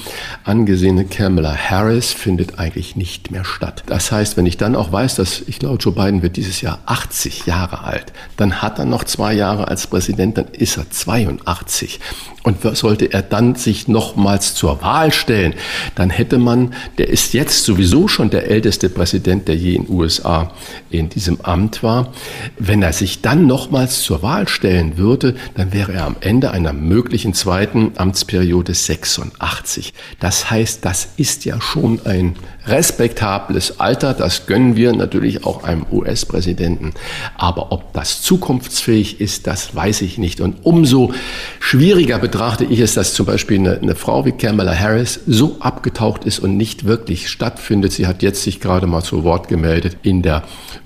angesehene 0.44 1.06
Kamala 1.06 1.56
Harris 1.56 2.12
findet 2.12 2.60
eigentlich 2.60 2.98
nicht 2.98 3.32
mehr 3.32 3.46
statt. 3.46 3.84
Das 3.86 4.12
heißt, 4.12 4.36
wenn 4.36 4.46
ich 4.46 4.58
dann 4.58 4.76
auch 4.76 4.92
weiß, 4.92 5.16
dass 5.16 5.42
ich 5.48 5.58
glaube, 5.58 5.78
Joe 5.78 5.94
Biden 5.94 6.22
wird 6.22 6.36
dieses 6.36 6.60
Jahr 6.60 6.80
80 6.86 7.46
Jahre 7.46 7.86
alt, 7.86 8.12
dann 8.36 8.62
hat 8.62 8.78
er 8.78 8.84
noch 8.84 9.06
zwei 9.06 9.34
Jahre 9.34 9.70
als 9.70 9.88
Präsident, 9.88 10.38
dann 10.38 10.48
ist 10.52 10.76
er 10.76 10.90
82. 10.92 12.02
Und 12.44 12.58
sollte 12.76 13.14
er 13.14 13.22
dann 13.22 13.54
sich 13.56 13.88
nochmals 13.88 14.56
zur 14.56 14.82
Wahl 14.82 15.14
stellen, 15.14 15.54
dann 15.94 16.10
hätte 16.10 16.40
man, 16.40 16.74
der 16.98 17.08
ist 17.08 17.34
jetzt 17.34 17.64
sowieso 17.64 18.08
schon 18.08 18.32
der 18.32 18.50
älteste 18.50 18.90
Präsident, 18.90 19.48
der 19.48 19.56
je 19.56 19.76
in 19.76 19.86
den 19.86 19.96
USA 19.96 20.52
in 20.90 21.08
diesem 21.08 21.40
Amt 21.42 21.84
war, 21.84 22.12
wenn 22.58 22.82
er 22.82 22.94
sich 22.94 23.22
dann 23.22 23.46
nochmals 23.46 24.02
zur 24.02 24.24
Wahl 24.24 24.48
stellen 24.48 24.98
würde, 24.98 25.36
dann 25.56 25.72
wäre 25.72 25.94
er 25.94 26.06
am 26.06 26.16
Ende 26.20 26.50
einer 26.50 26.74
möglichen 26.74 27.36
zweiten 27.36 27.61
Amtsperiode 27.96 28.74
86. 28.74 29.94
Das 30.20 30.50
heißt, 30.50 30.84
das 30.86 31.10
ist 31.18 31.46
ja 31.46 31.60
schon 31.62 32.06
ein 32.06 32.36
respektables 32.68 33.80
Alter, 33.80 34.14
das 34.14 34.46
gönnen 34.46 34.76
wir 34.76 34.94
natürlich 34.94 35.46
auch 35.46 35.64
einem 35.64 35.86
US-Präsidenten. 35.92 36.94
Aber 37.36 37.72
ob 37.72 37.94
das 37.94 38.22
zukunftsfähig 38.22 39.20
ist, 39.20 39.48
das 39.48 39.76
weiß 39.76 40.02
ich 40.02 40.18
nicht. 40.18 40.42
Und 40.42 40.58
umso 40.64 41.14
schwieriger 41.60 42.20
betrachte 42.20 42.66
ich 42.66 42.80
es, 42.80 42.94
dass 42.94 43.14
zum 43.14 43.26
Beispiel 43.26 43.60
eine, 43.60 43.80
eine 43.80 43.96
Frau 43.96 44.26
wie 44.26 44.32
Kamala 44.32 44.76
Harris 44.76 45.22
so 45.26 45.58
abgetaucht 45.60 46.24
ist 46.26 46.40
und 46.40 46.56
nicht 46.58 46.86
wirklich 46.86 47.30
stattfindet. 47.30 47.94
Sie 47.94 48.06
hat 48.06 48.22
jetzt 48.22 48.44
sich 48.44 48.60
gerade 48.60 48.88
mal 48.88 49.02
zu 49.02 49.24
Wort 49.24 49.48
gemeldet 49.48 49.98
in 50.04 50.22
der 50.22 50.44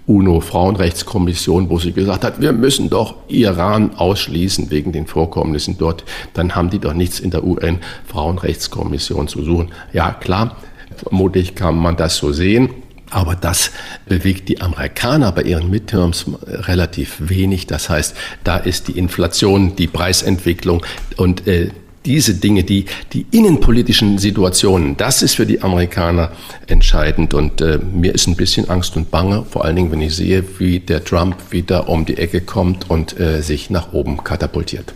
UNO-Frauenrechtskommission, 0.07 1.69
wo 1.69 1.79
sie 1.79 1.91
gesagt 1.91 2.23
hat, 2.23 2.41
wir 2.41 2.53
müssen 2.53 2.89
doch 2.89 3.15
Iran 3.27 3.95
ausschließen 3.95 4.69
wegen 4.69 4.91
den 4.91 5.07
Vorkommnissen 5.07 5.77
dort. 5.77 6.03
Dann 6.33 6.55
haben 6.55 6.69
die 6.69 6.79
doch 6.79 6.93
nichts 6.93 7.19
in 7.19 7.31
der 7.31 7.43
UN-Frauenrechtskommission 7.43 9.27
zu 9.27 9.43
suchen. 9.43 9.71
Ja, 9.93 10.11
klar, 10.11 10.55
Vermutlich 10.97 11.55
kann 11.55 11.77
man 11.77 11.97
das 11.97 12.17
so 12.17 12.31
sehen. 12.31 12.69
Aber 13.11 13.35
das 13.35 13.71
bewegt 14.07 14.49
die 14.49 14.61
Amerikaner 14.61 15.31
bei 15.31 15.43
ihren 15.43 15.69
Midterms 15.69 16.25
relativ 16.47 17.17
wenig. 17.19 17.67
Das 17.67 17.89
heißt, 17.89 18.15
da 18.43 18.57
ist 18.57 18.87
die 18.87 18.97
Inflation, 18.97 19.75
die 19.75 19.87
Preisentwicklung 19.87 20.83
und 21.15 21.47
äh, 21.47 21.69
diese 22.05 22.35
Dinge, 22.35 22.63
die, 22.63 22.85
die 23.13 23.25
innenpolitischen 23.31 24.17
Situationen, 24.17 24.97
das 24.97 25.21
ist 25.21 25.35
für 25.35 25.45
die 25.45 25.61
Amerikaner 25.61 26.31
entscheidend. 26.67 27.33
Und 27.33 27.61
äh, 27.61 27.79
mir 27.79 28.13
ist 28.13 28.27
ein 28.27 28.35
bisschen 28.35 28.69
Angst 28.69 28.95
und 28.95 29.11
Bange, 29.11 29.45
vor 29.49 29.65
allen 29.65 29.75
Dingen, 29.75 29.91
wenn 29.91 30.01
ich 30.01 30.15
sehe, 30.15 30.43
wie 30.59 30.79
der 30.79 31.03
Trump 31.03 31.35
wieder 31.51 31.89
um 31.89 32.05
die 32.05 32.17
Ecke 32.17 32.41
kommt 32.41 32.89
und 32.89 33.19
äh, 33.19 33.41
sich 33.41 33.69
nach 33.69 33.93
oben 33.93 34.23
katapultiert. 34.23 34.93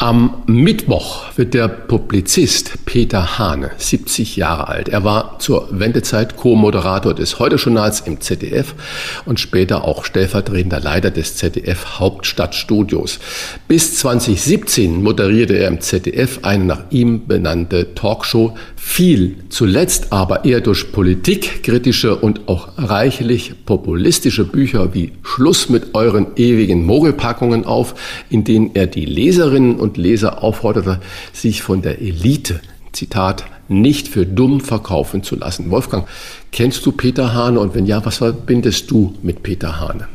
Am 0.00 0.44
Mittwoch 0.46 1.36
wird 1.36 1.54
der 1.54 1.66
Publizist 1.66 2.84
Peter 2.84 3.36
Hane 3.36 3.72
70 3.78 4.36
Jahre 4.36 4.68
alt. 4.68 4.88
Er 4.88 5.02
war 5.02 5.40
zur 5.40 5.66
Wendezeit 5.72 6.36
Co-Moderator 6.36 7.14
des 7.14 7.40
Heute-Journals 7.40 8.02
im 8.02 8.20
ZDF 8.20 8.76
und 9.24 9.40
später 9.40 9.82
auch 9.82 10.04
stellvertretender 10.04 10.78
Leiter 10.78 11.10
des 11.10 11.34
ZDF 11.34 11.98
Hauptstadtstudios. 11.98 13.18
Bis 13.66 13.96
2017 13.96 15.02
moderierte 15.02 15.54
er 15.58 15.66
im 15.66 15.80
ZDF 15.80 16.38
eine 16.42 16.64
nach 16.64 16.82
ihm 16.90 17.26
benannte 17.26 17.96
Talkshow 17.96 18.54
viel, 18.76 19.38
zuletzt 19.48 20.12
aber 20.12 20.44
eher 20.44 20.60
durch 20.60 20.92
politikkritische 20.92 22.14
und 22.14 22.48
auch 22.48 22.68
reichlich 22.78 23.64
populistische 23.66 24.44
Bücher 24.44 24.94
wie 24.94 25.12
Schluss 25.22 25.68
mit 25.68 25.96
euren 25.96 26.28
ewigen 26.36 26.86
Mogelpackungen 26.86 27.66
auf, 27.66 27.94
in 28.30 28.44
denen 28.44 28.70
er 28.74 28.86
die 28.86 29.04
Leserinnen 29.04 29.76
und 29.76 29.87
Leser 29.96 30.42
aufforderte, 30.42 31.00
sich 31.32 31.62
von 31.62 31.82
der 31.82 32.00
Elite, 32.00 32.60
Zitat, 32.92 33.44
nicht 33.68 34.08
für 34.08 34.26
dumm 34.26 34.60
verkaufen 34.60 35.22
zu 35.22 35.36
lassen. 35.36 35.70
Wolfgang, 35.70 36.06
kennst 36.52 36.84
du 36.86 36.92
Peter 36.92 37.34
Hane 37.34 37.60
und 37.60 37.74
wenn 37.74 37.86
ja, 37.86 38.04
was 38.04 38.18
verbindest 38.18 38.90
du 38.90 39.14
mit 39.22 39.42
Peter 39.42 39.80
Hane? 39.80 40.08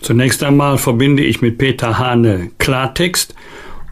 Zunächst 0.00 0.42
einmal 0.44 0.78
verbinde 0.78 1.24
ich 1.24 1.42
mit 1.42 1.58
Peter 1.58 1.98
Hane 1.98 2.50
Klartext 2.58 3.34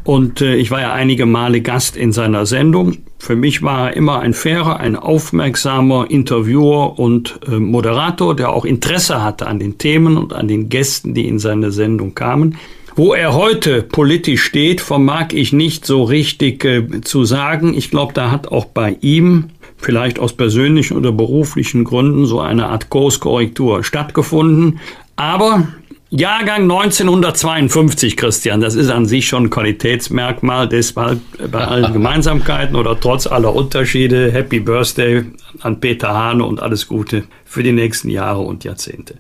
und 0.07 0.41
äh, 0.41 0.55
ich 0.55 0.71
war 0.71 0.81
ja 0.81 0.93
einige 0.93 1.27
Male 1.27 1.61
Gast 1.61 1.97
in 1.97 2.13
seiner 2.13 2.47
Sendung. 2.47 2.99
Für 3.19 3.35
mich 3.35 3.63
war 3.63 3.89
er 3.89 3.97
immer 3.97 4.21
ein 4.21 4.35
fairer, 4.35 4.79
ein 4.79 4.95
aufmerksamer 4.95 6.09
Interviewer 6.09 6.97
und 6.97 7.41
äh, 7.49 7.59
Moderator, 7.59 8.37
der 8.37 8.51
auch 8.51 8.65
Interesse 8.65 9.25
hatte 9.25 9.49
an 9.49 9.59
den 9.59 9.79
Themen 9.79 10.17
und 10.17 10.33
an 10.33 10.47
den 10.47 10.69
Gästen, 10.69 11.13
die 11.13 11.27
in 11.27 11.41
seine 11.41 11.73
Sendung 11.73 12.15
kamen. 12.15 12.57
Wo 12.99 13.13
er 13.13 13.35
heute 13.35 13.83
politisch 13.83 14.43
steht, 14.43 14.81
vermag 14.81 15.29
ich 15.33 15.53
nicht 15.53 15.85
so 15.85 16.03
richtig 16.03 16.65
äh, 16.65 17.03
zu 17.03 17.27
sagen. 17.27 17.75
Ich 17.75 17.91
glaube, 17.91 18.15
da 18.15 18.31
hat 18.31 18.49
auch 18.49 18.65
bei 18.65 18.97
ihm 19.03 19.51
vielleicht 19.77 20.19
aus 20.19 20.33
persönlichen 20.33 20.97
oder 20.97 21.13
beruflichen 21.13 21.85
Gründen 21.85 22.25
so 22.25 22.41
eine 22.41 22.69
Art 22.69 22.89
Kurskorrektur 22.89 23.85
stattgefunden. 23.85 24.81
Aber 25.15 25.69
Jahrgang 26.09 26.63
1952, 26.63 28.17
Christian, 28.17 28.63
das 28.63 28.75
ist 28.75 28.89
an 28.89 29.05
sich 29.05 29.29
schon 29.29 29.45
ein 29.45 29.51
Qualitätsmerkmal, 29.51 30.67
deshalb 30.67 31.21
bei 31.51 31.67
allen 31.67 31.93
Gemeinsamkeiten 31.93 32.77
oder 32.77 32.99
trotz 32.99 33.27
aller 33.27 33.55
Unterschiede, 33.55 34.33
Happy 34.33 34.59
Birthday 34.59 35.25
an 35.61 35.81
Peter 35.81 36.15
Hane 36.15 36.43
und 36.43 36.63
alles 36.63 36.89
Gute 36.89 37.25
für 37.45 37.63
die 37.63 37.73
nächsten 37.73 38.09
Jahre 38.09 38.41
und 38.41 38.65
Jahrzehnte. 38.65 39.17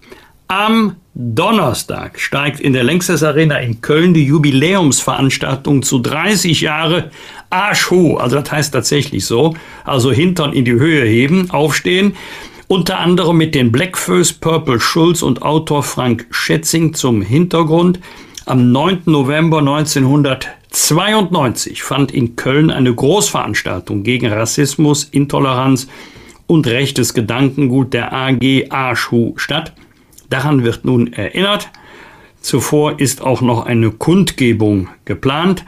Am 0.49 0.97
Donnerstag 1.15 2.21
steigt 2.21 2.61
in 2.61 2.73
der 2.73 2.85
Längstes 2.85 3.25
Arena 3.25 3.59
in 3.59 3.81
Köln 3.81 4.15
die 4.15 4.27
Jubiläumsveranstaltung 4.27 5.83
zu 5.83 5.99
30 5.99 6.61
Jahre 6.61 7.11
Arschhu, 7.51 8.17
also 8.17 8.37
das 8.37 8.53
heißt 8.53 8.73
tatsächlich 8.73 9.27
so, 9.27 9.57
also 9.85 10.13
Hintern 10.13 10.53
in 10.53 10.65
die 10.65 10.75
Höhe 10.75 11.05
heben, 11.05 11.51
aufstehen 11.51 12.15
unter 12.69 13.01
anderem 13.01 13.39
mit 13.39 13.57
den 13.57 13.73
Blackfoes, 13.73 14.35
Purple 14.35 14.79
Schulz 14.79 15.23
und 15.23 15.43
Autor 15.43 15.83
Frank 15.83 16.29
Schätzing 16.31 16.95
zum 16.95 17.23
Hintergrund. 17.23 17.99
Am 18.45 18.71
9. 18.71 19.01
November 19.07 19.59
1992 19.59 21.83
fand 21.83 22.13
in 22.13 22.37
Köln 22.37 22.71
eine 22.71 22.95
Großveranstaltung 22.95 24.05
gegen 24.05 24.33
Rassismus, 24.33 25.03
Intoleranz 25.05 25.89
und 26.47 26.69
rechtes 26.69 27.15
Gedankengut 27.15 27.95
der 27.95 28.13
AG 28.13 28.71
Arschu 28.71 29.33
statt. 29.37 29.73
Daran 30.31 30.65
wird 30.65 30.85
nun 30.85 31.13
erinnert. 31.13 31.71
Zuvor 32.41 33.01
ist 33.01 33.23
auch 33.23 33.41
noch 33.41 33.67
eine 33.67 33.91
Kundgebung 33.91 34.89
geplant. 35.05 35.65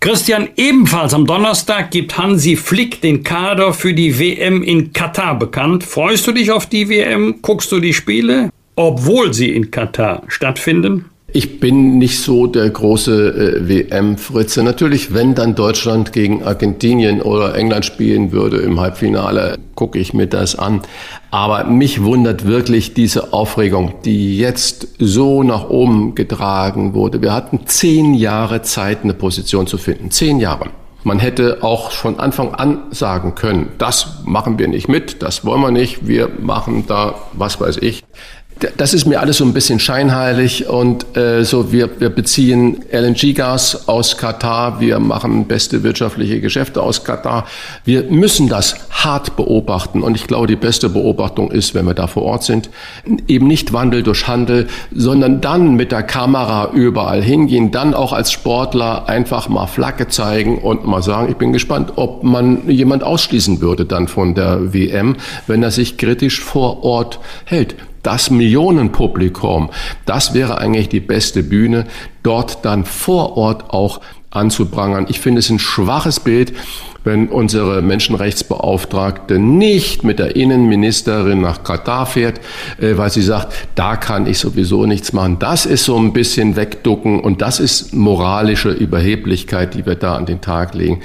Christian, 0.00 0.48
ebenfalls 0.56 1.14
am 1.14 1.26
Donnerstag 1.26 1.92
gibt 1.92 2.18
Hansi 2.18 2.56
Flick 2.56 3.00
den 3.00 3.22
Kader 3.22 3.72
für 3.72 3.94
die 3.94 4.18
WM 4.18 4.62
in 4.62 4.92
Katar 4.92 5.38
bekannt. 5.38 5.84
Freust 5.84 6.26
du 6.26 6.32
dich 6.32 6.50
auf 6.50 6.66
die 6.66 6.88
WM? 6.88 7.36
Guckst 7.40 7.70
du 7.70 7.78
die 7.78 7.94
Spiele, 7.94 8.50
obwohl 8.74 9.32
sie 9.32 9.50
in 9.50 9.70
Katar 9.70 10.24
stattfinden? 10.26 11.04
Ich 11.34 11.60
bin 11.60 11.96
nicht 11.96 12.20
so 12.20 12.46
der 12.46 12.68
große 12.68 13.62
äh, 13.64 13.68
WM-Fritze. 13.68 14.62
Natürlich, 14.62 15.14
wenn 15.14 15.34
dann 15.34 15.54
Deutschland 15.54 16.12
gegen 16.12 16.42
Argentinien 16.42 17.22
oder 17.22 17.54
England 17.54 17.86
spielen 17.86 18.32
würde 18.32 18.58
im 18.58 18.78
Halbfinale, 18.78 19.56
gucke 19.74 19.98
ich 19.98 20.12
mir 20.12 20.26
das 20.26 20.56
an. 20.56 20.82
Aber 21.30 21.64
mich 21.64 22.02
wundert 22.02 22.46
wirklich 22.46 22.92
diese 22.92 23.32
Aufregung, 23.32 23.94
die 24.04 24.36
jetzt 24.36 24.88
so 24.98 25.42
nach 25.42 25.70
oben 25.70 26.14
getragen 26.14 26.92
wurde. 26.92 27.22
Wir 27.22 27.32
hatten 27.32 27.60
zehn 27.64 28.12
Jahre 28.12 28.60
Zeit, 28.60 28.98
eine 29.02 29.14
Position 29.14 29.66
zu 29.66 29.78
finden. 29.78 30.10
Zehn 30.10 30.38
Jahre. 30.38 30.66
Man 31.04 31.18
hätte 31.18 31.64
auch 31.64 31.90
von 31.90 32.20
Anfang 32.20 32.54
an 32.54 32.82
sagen 32.90 33.34
können, 33.34 33.70
das 33.78 34.22
machen 34.24 34.58
wir 34.60 34.68
nicht 34.68 34.86
mit, 34.86 35.20
das 35.20 35.44
wollen 35.44 35.60
wir 35.60 35.72
nicht, 35.72 36.06
wir 36.06 36.28
machen 36.40 36.84
da, 36.86 37.16
was 37.32 37.60
weiß 37.60 37.78
ich, 37.78 38.04
das 38.76 38.94
ist 38.94 39.06
mir 39.06 39.20
alles 39.20 39.38
so 39.38 39.44
ein 39.44 39.52
bisschen 39.52 39.78
scheinheilig 39.78 40.68
und 40.68 41.16
äh, 41.16 41.44
so 41.44 41.72
wir, 41.72 42.00
wir 42.00 42.10
beziehen 42.10 42.82
LNG-Gas 42.92 43.88
aus 43.88 44.16
Katar, 44.16 44.80
wir 44.80 44.98
machen 44.98 45.46
beste 45.46 45.82
wirtschaftliche 45.82 46.40
Geschäfte 46.40 46.82
aus 46.82 47.04
Katar. 47.04 47.46
Wir 47.84 48.04
müssen 48.04 48.48
das 48.48 48.76
hart 48.90 49.36
beobachten 49.36 50.02
und 50.02 50.16
ich 50.16 50.26
glaube, 50.26 50.46
die 50.46 50.56
beste 50.56 50.88
Beobachtung 50.88 51.50
ist, 51.50 51.74
wenn 51.74 51.86
wir 51.86 51.94
da 51.94 52.06
vor 52.06 52.22
Ort 52.22 52.44
sind, 52.44 52.70
eben 53.28 53.46
nicht 53.46 53.72
Wandel 53.72 54.02
durch 54.02 54.28
Handel, 54.28 54.68
sondern 54.94 55.40
dann 55.40 55.74
mit 55.74 55.92
der 55.92 56.02
Kamera 56.02 56.70
überall 56.72 57.22
hingehen, 57.22 57.70
dann 57.70 57.94
auch 57.94 58.12
als 58.12 58.32
Sportler 58.32 59.08
einfach 59.08 59.48
mal 59.48 59.66
Flagge 59.66 60.08
zeigen 60.08 60.58
und 60.58 60.86
mal 60.86 61.02
sagen, 61.02 61.28
ich 61.30 61.36
bin 61.36 61.52
gespannt, 61.52 61.92
ob 61.96 62.22
man 62.22 62.68
jemand 62.68 63.02
ausschließen 63.02 63.60
würde 63.60 63.84
dann 63.84 64.08
von 64.08 64.34
der 64.34 64.72
WM, 64.72 65.16
wenn 65.46 65.62
er 65.62 65.70
sich 65.70 65.96
kritisch 65.96 66.40
vor 66.40 66.84
Ort 66.84 67.18
hält. 67.44 67.74
Das 68.02 68.30
Millionenpublikum, 68.30 69.70
das 70.06 70.34
wäre 70.34 70.58
eigentlich 70.58 70.88
die 70.88 71.00
beste 71.00 71.42
Bühne, 71.42 71.86
dort 72.22 72.64
dann 72.64 72.84
vor 72.84 73.36
Ort 73.36 73.70
auch 73.70 74.00
anzuprangern. 74.30 75.06
Ich 75.08 75.20
finde 75.20 75.40
es 75.40 75.50
ein 75.50 75.58
schwaches 75.58 76.20
Bild, 76.20 76.52
wenn 77.04 77.28
unsere 77.28 77.82
Menschenrechtsbeauftragte 77.82 79.38
nicht 79.38 80.04
mit 80.04 80.18
der 80.18 80.36
Innenministerin 80.36 81.40
nach 81.40 81.64
Katar 81.64 82.06
fährt, 82.06 82.40
äh, 82.80 82.96
weil 82.96 83.10
sie 83.10 83.22
sagt, 83.22 83.52
da 83.74 83.96
kann 83.96 84.26
ich 84.26 84.38
sowieso 84.38 84.86
nichts 84.86 85.12
machen. 85.12 85.38
Das 85.38 85.66
ist 85.66 85.84
so 85.84 85.96
ein 85.98 86.12
bisschen 86.12 86.56
wegducken 86.56 87.20
und 87.20 87.42
das 87.42 87.60
ist 87.60 87.92
moralische 87.92 88.70
Überheblichkeit, 88.70 89.74
die 89.74 89.84
wir 89.84 89.96
da 89.96 90.16
an 90.16 90.26
den 90.26 90.40
Tag 90.40 90.74
legen 90.74 91.02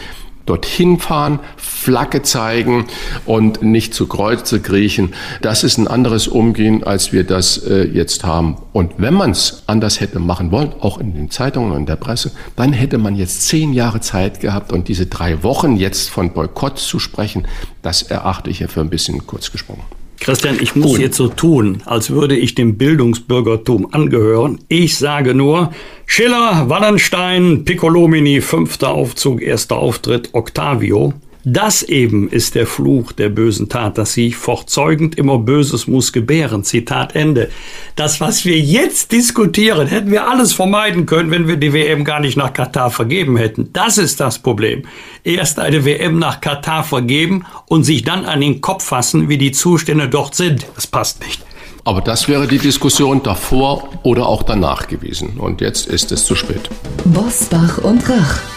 dorthin 0.47 0.97
fahren, 0.97 1.39
Flagge 1.55 2.23
zeigen 2.23 2.87
und 3.25 3.61
nicht 3.61 3.93
zu 3.93 4.07
Kreuze 4.07 4.59
kriechen. 4.59 5.13
Das 5.41 5.63
ist 5.63 5.77
ein 5.77 5.87
anderes 5.87 6.27
Umgehen, 6.27 6.83
als 6.83 7.11
wir 7.13 7.23
das 7.23 7.57
äh, 7.59 7.83
jetzt 7.83 8.23
haben. 8.23 8.57
Und 8.73 8.93
wenn 8.97 9.13
man 9.13 9.31
es 9.31 9.63
anders 9.67 10.01
hätte 10.01 10.19
machen 10.19 10.51
wollen, 10.51 10.73
auch 10.79 10.97
in 10.97 11.13
den 11.13 11.29
Zeitungen 11.29 11.73
und 11.73 11.87
der 11.87 11.97
Presse, 11.97 12.31
dann 12.55 12.73
hätte 12.73 12.97
man 12.97 13.15
jetzt 13.15 13.43
zehn 13.43 13.73
Jahre 13.73 14.01
Zeit 14.01 14.39
gehabt 14.39 14.71
und 14.71 14.87
diese 14.87 15.05
drei 15.05 15.43
Wochen 15.43 15.75
jetzt 15.75 16.09
von 16.09 16.33
Boykott 16.33 16.79
zu 16.79 16.97
sprechen, 16.97 17.47
das 17.81 18.01
erachte 18.01 18.49
ich 18.49 18.59
ja 18.59 18.67
für 18.67 18.81
ein 18.81 18.89
bisschen 18.89 19.27
kurz 19.27 19.51
gesprungen. 19.51 19.83
Christian, 20.19 20.57
ich 20.59 20.75
muss 20.75 20.91
Gut. 20.91 20.99
jetzt 20.99 21.17
so 21.17 21.27
tun, 21.27 21.81
als 21.85 22.09
würde 22.09 22.35
ich 22.35 22.55
dem 22.55 22.77
Bildungsbürgertum 22.77 23.93
angehören. 23.93 24.59
Ich 24.67 24.97
sage 24.97 25.33
nur, 25.33 25.71
Schiller, 26.05 26.69
Wallenstein, 26.69 27.65
Piccolomini, 27.65 28.41
fünfter 28.41 28.89
Aufzug, 28.89 29.41
erster 29.41 29.77
Auftritt, 29.77 30.29
Octavio. 30.33 31.13
Das 31.49 31.81
eben 31.81 32.27
ist 32.27 32.55
der 32.55 32.67
Fluch 32.67 33.13
der 33.13 33.29
bösen 33.29 33.69
Tat, 33.69 33.97
dass 33.97 34.11
sie 34.11 34.33
fortzeugend 34.33 35.17
immer 35.17 35.37
Böses 35.37 35.87
muss 35.87 36.11
gebären. 36.11 36.65
Zitat 36.65 37.15
Ende. 37.15 37.49
Das, 37.95 38.19
was 38.19 38.43
wir 38.43 38.59
jetzt 38.59 39.13
diskutieren, 39.13 39.87
hätten 39.87 40.11
wir 40.11 40.27
alles 40.27 40.51
vermeiden 40.51 41.05
können, 41.05 41.31
wenn 41.31 41.47
wir 41.47 41.55
die 41.55 41.71
WM 41.71 42.03
gar 42.03 42.19
nicht 42.19 42.35
nach 42.35 42.51
Katar 42.51 42.91
vergeben 42.91 43.37
hätten. 43.37 43.71
Das 43.71 43.97
ist 43.97 44.19
das 44.19 44.39
Problem. 44.39 44.83
Erst 45.23 45.57
eine 45.59 45.85
WM 45.85 46.19
nach 46.19 46.41
Katar 46.41 46.83
vergeben 46.83 47.45
und 47.67 47.85
sich 47.85 48.03
dann 48.03 48.25
an 48.25 48.41
den 48.41 48.59
Kopf 48.59 48.83
fassen, 48.83 49.29
wie 49.29 49.37
die 49.37 49.53
Zustände 49.53 50.09
dort 50.09 50.35
sind. 50.35 50.67
Das 50.75 50.85
passt 50.85 51.23
nicht. 51.23 51.41
Aber 51.85 52.01
das 52.01 52.27
wäre 52.27 52.49
die 52.49 52.59
Diskussion 52.59 53.23
davor 53.23 53.87
oder 54.03 54.27
auch 54.27 54.43
danach 54.43 54.87
gewesen. 54.87 55.37
Und 55.37 55.61
jetzt 55.61 55.87
ist 55.87 56.11
es 56.11 56.25
zu 56.25 56.35
spät. 56.35 56.69
Bosbach 57.05 57.77
und 57.77 58.09
Rach. 58.09 58.56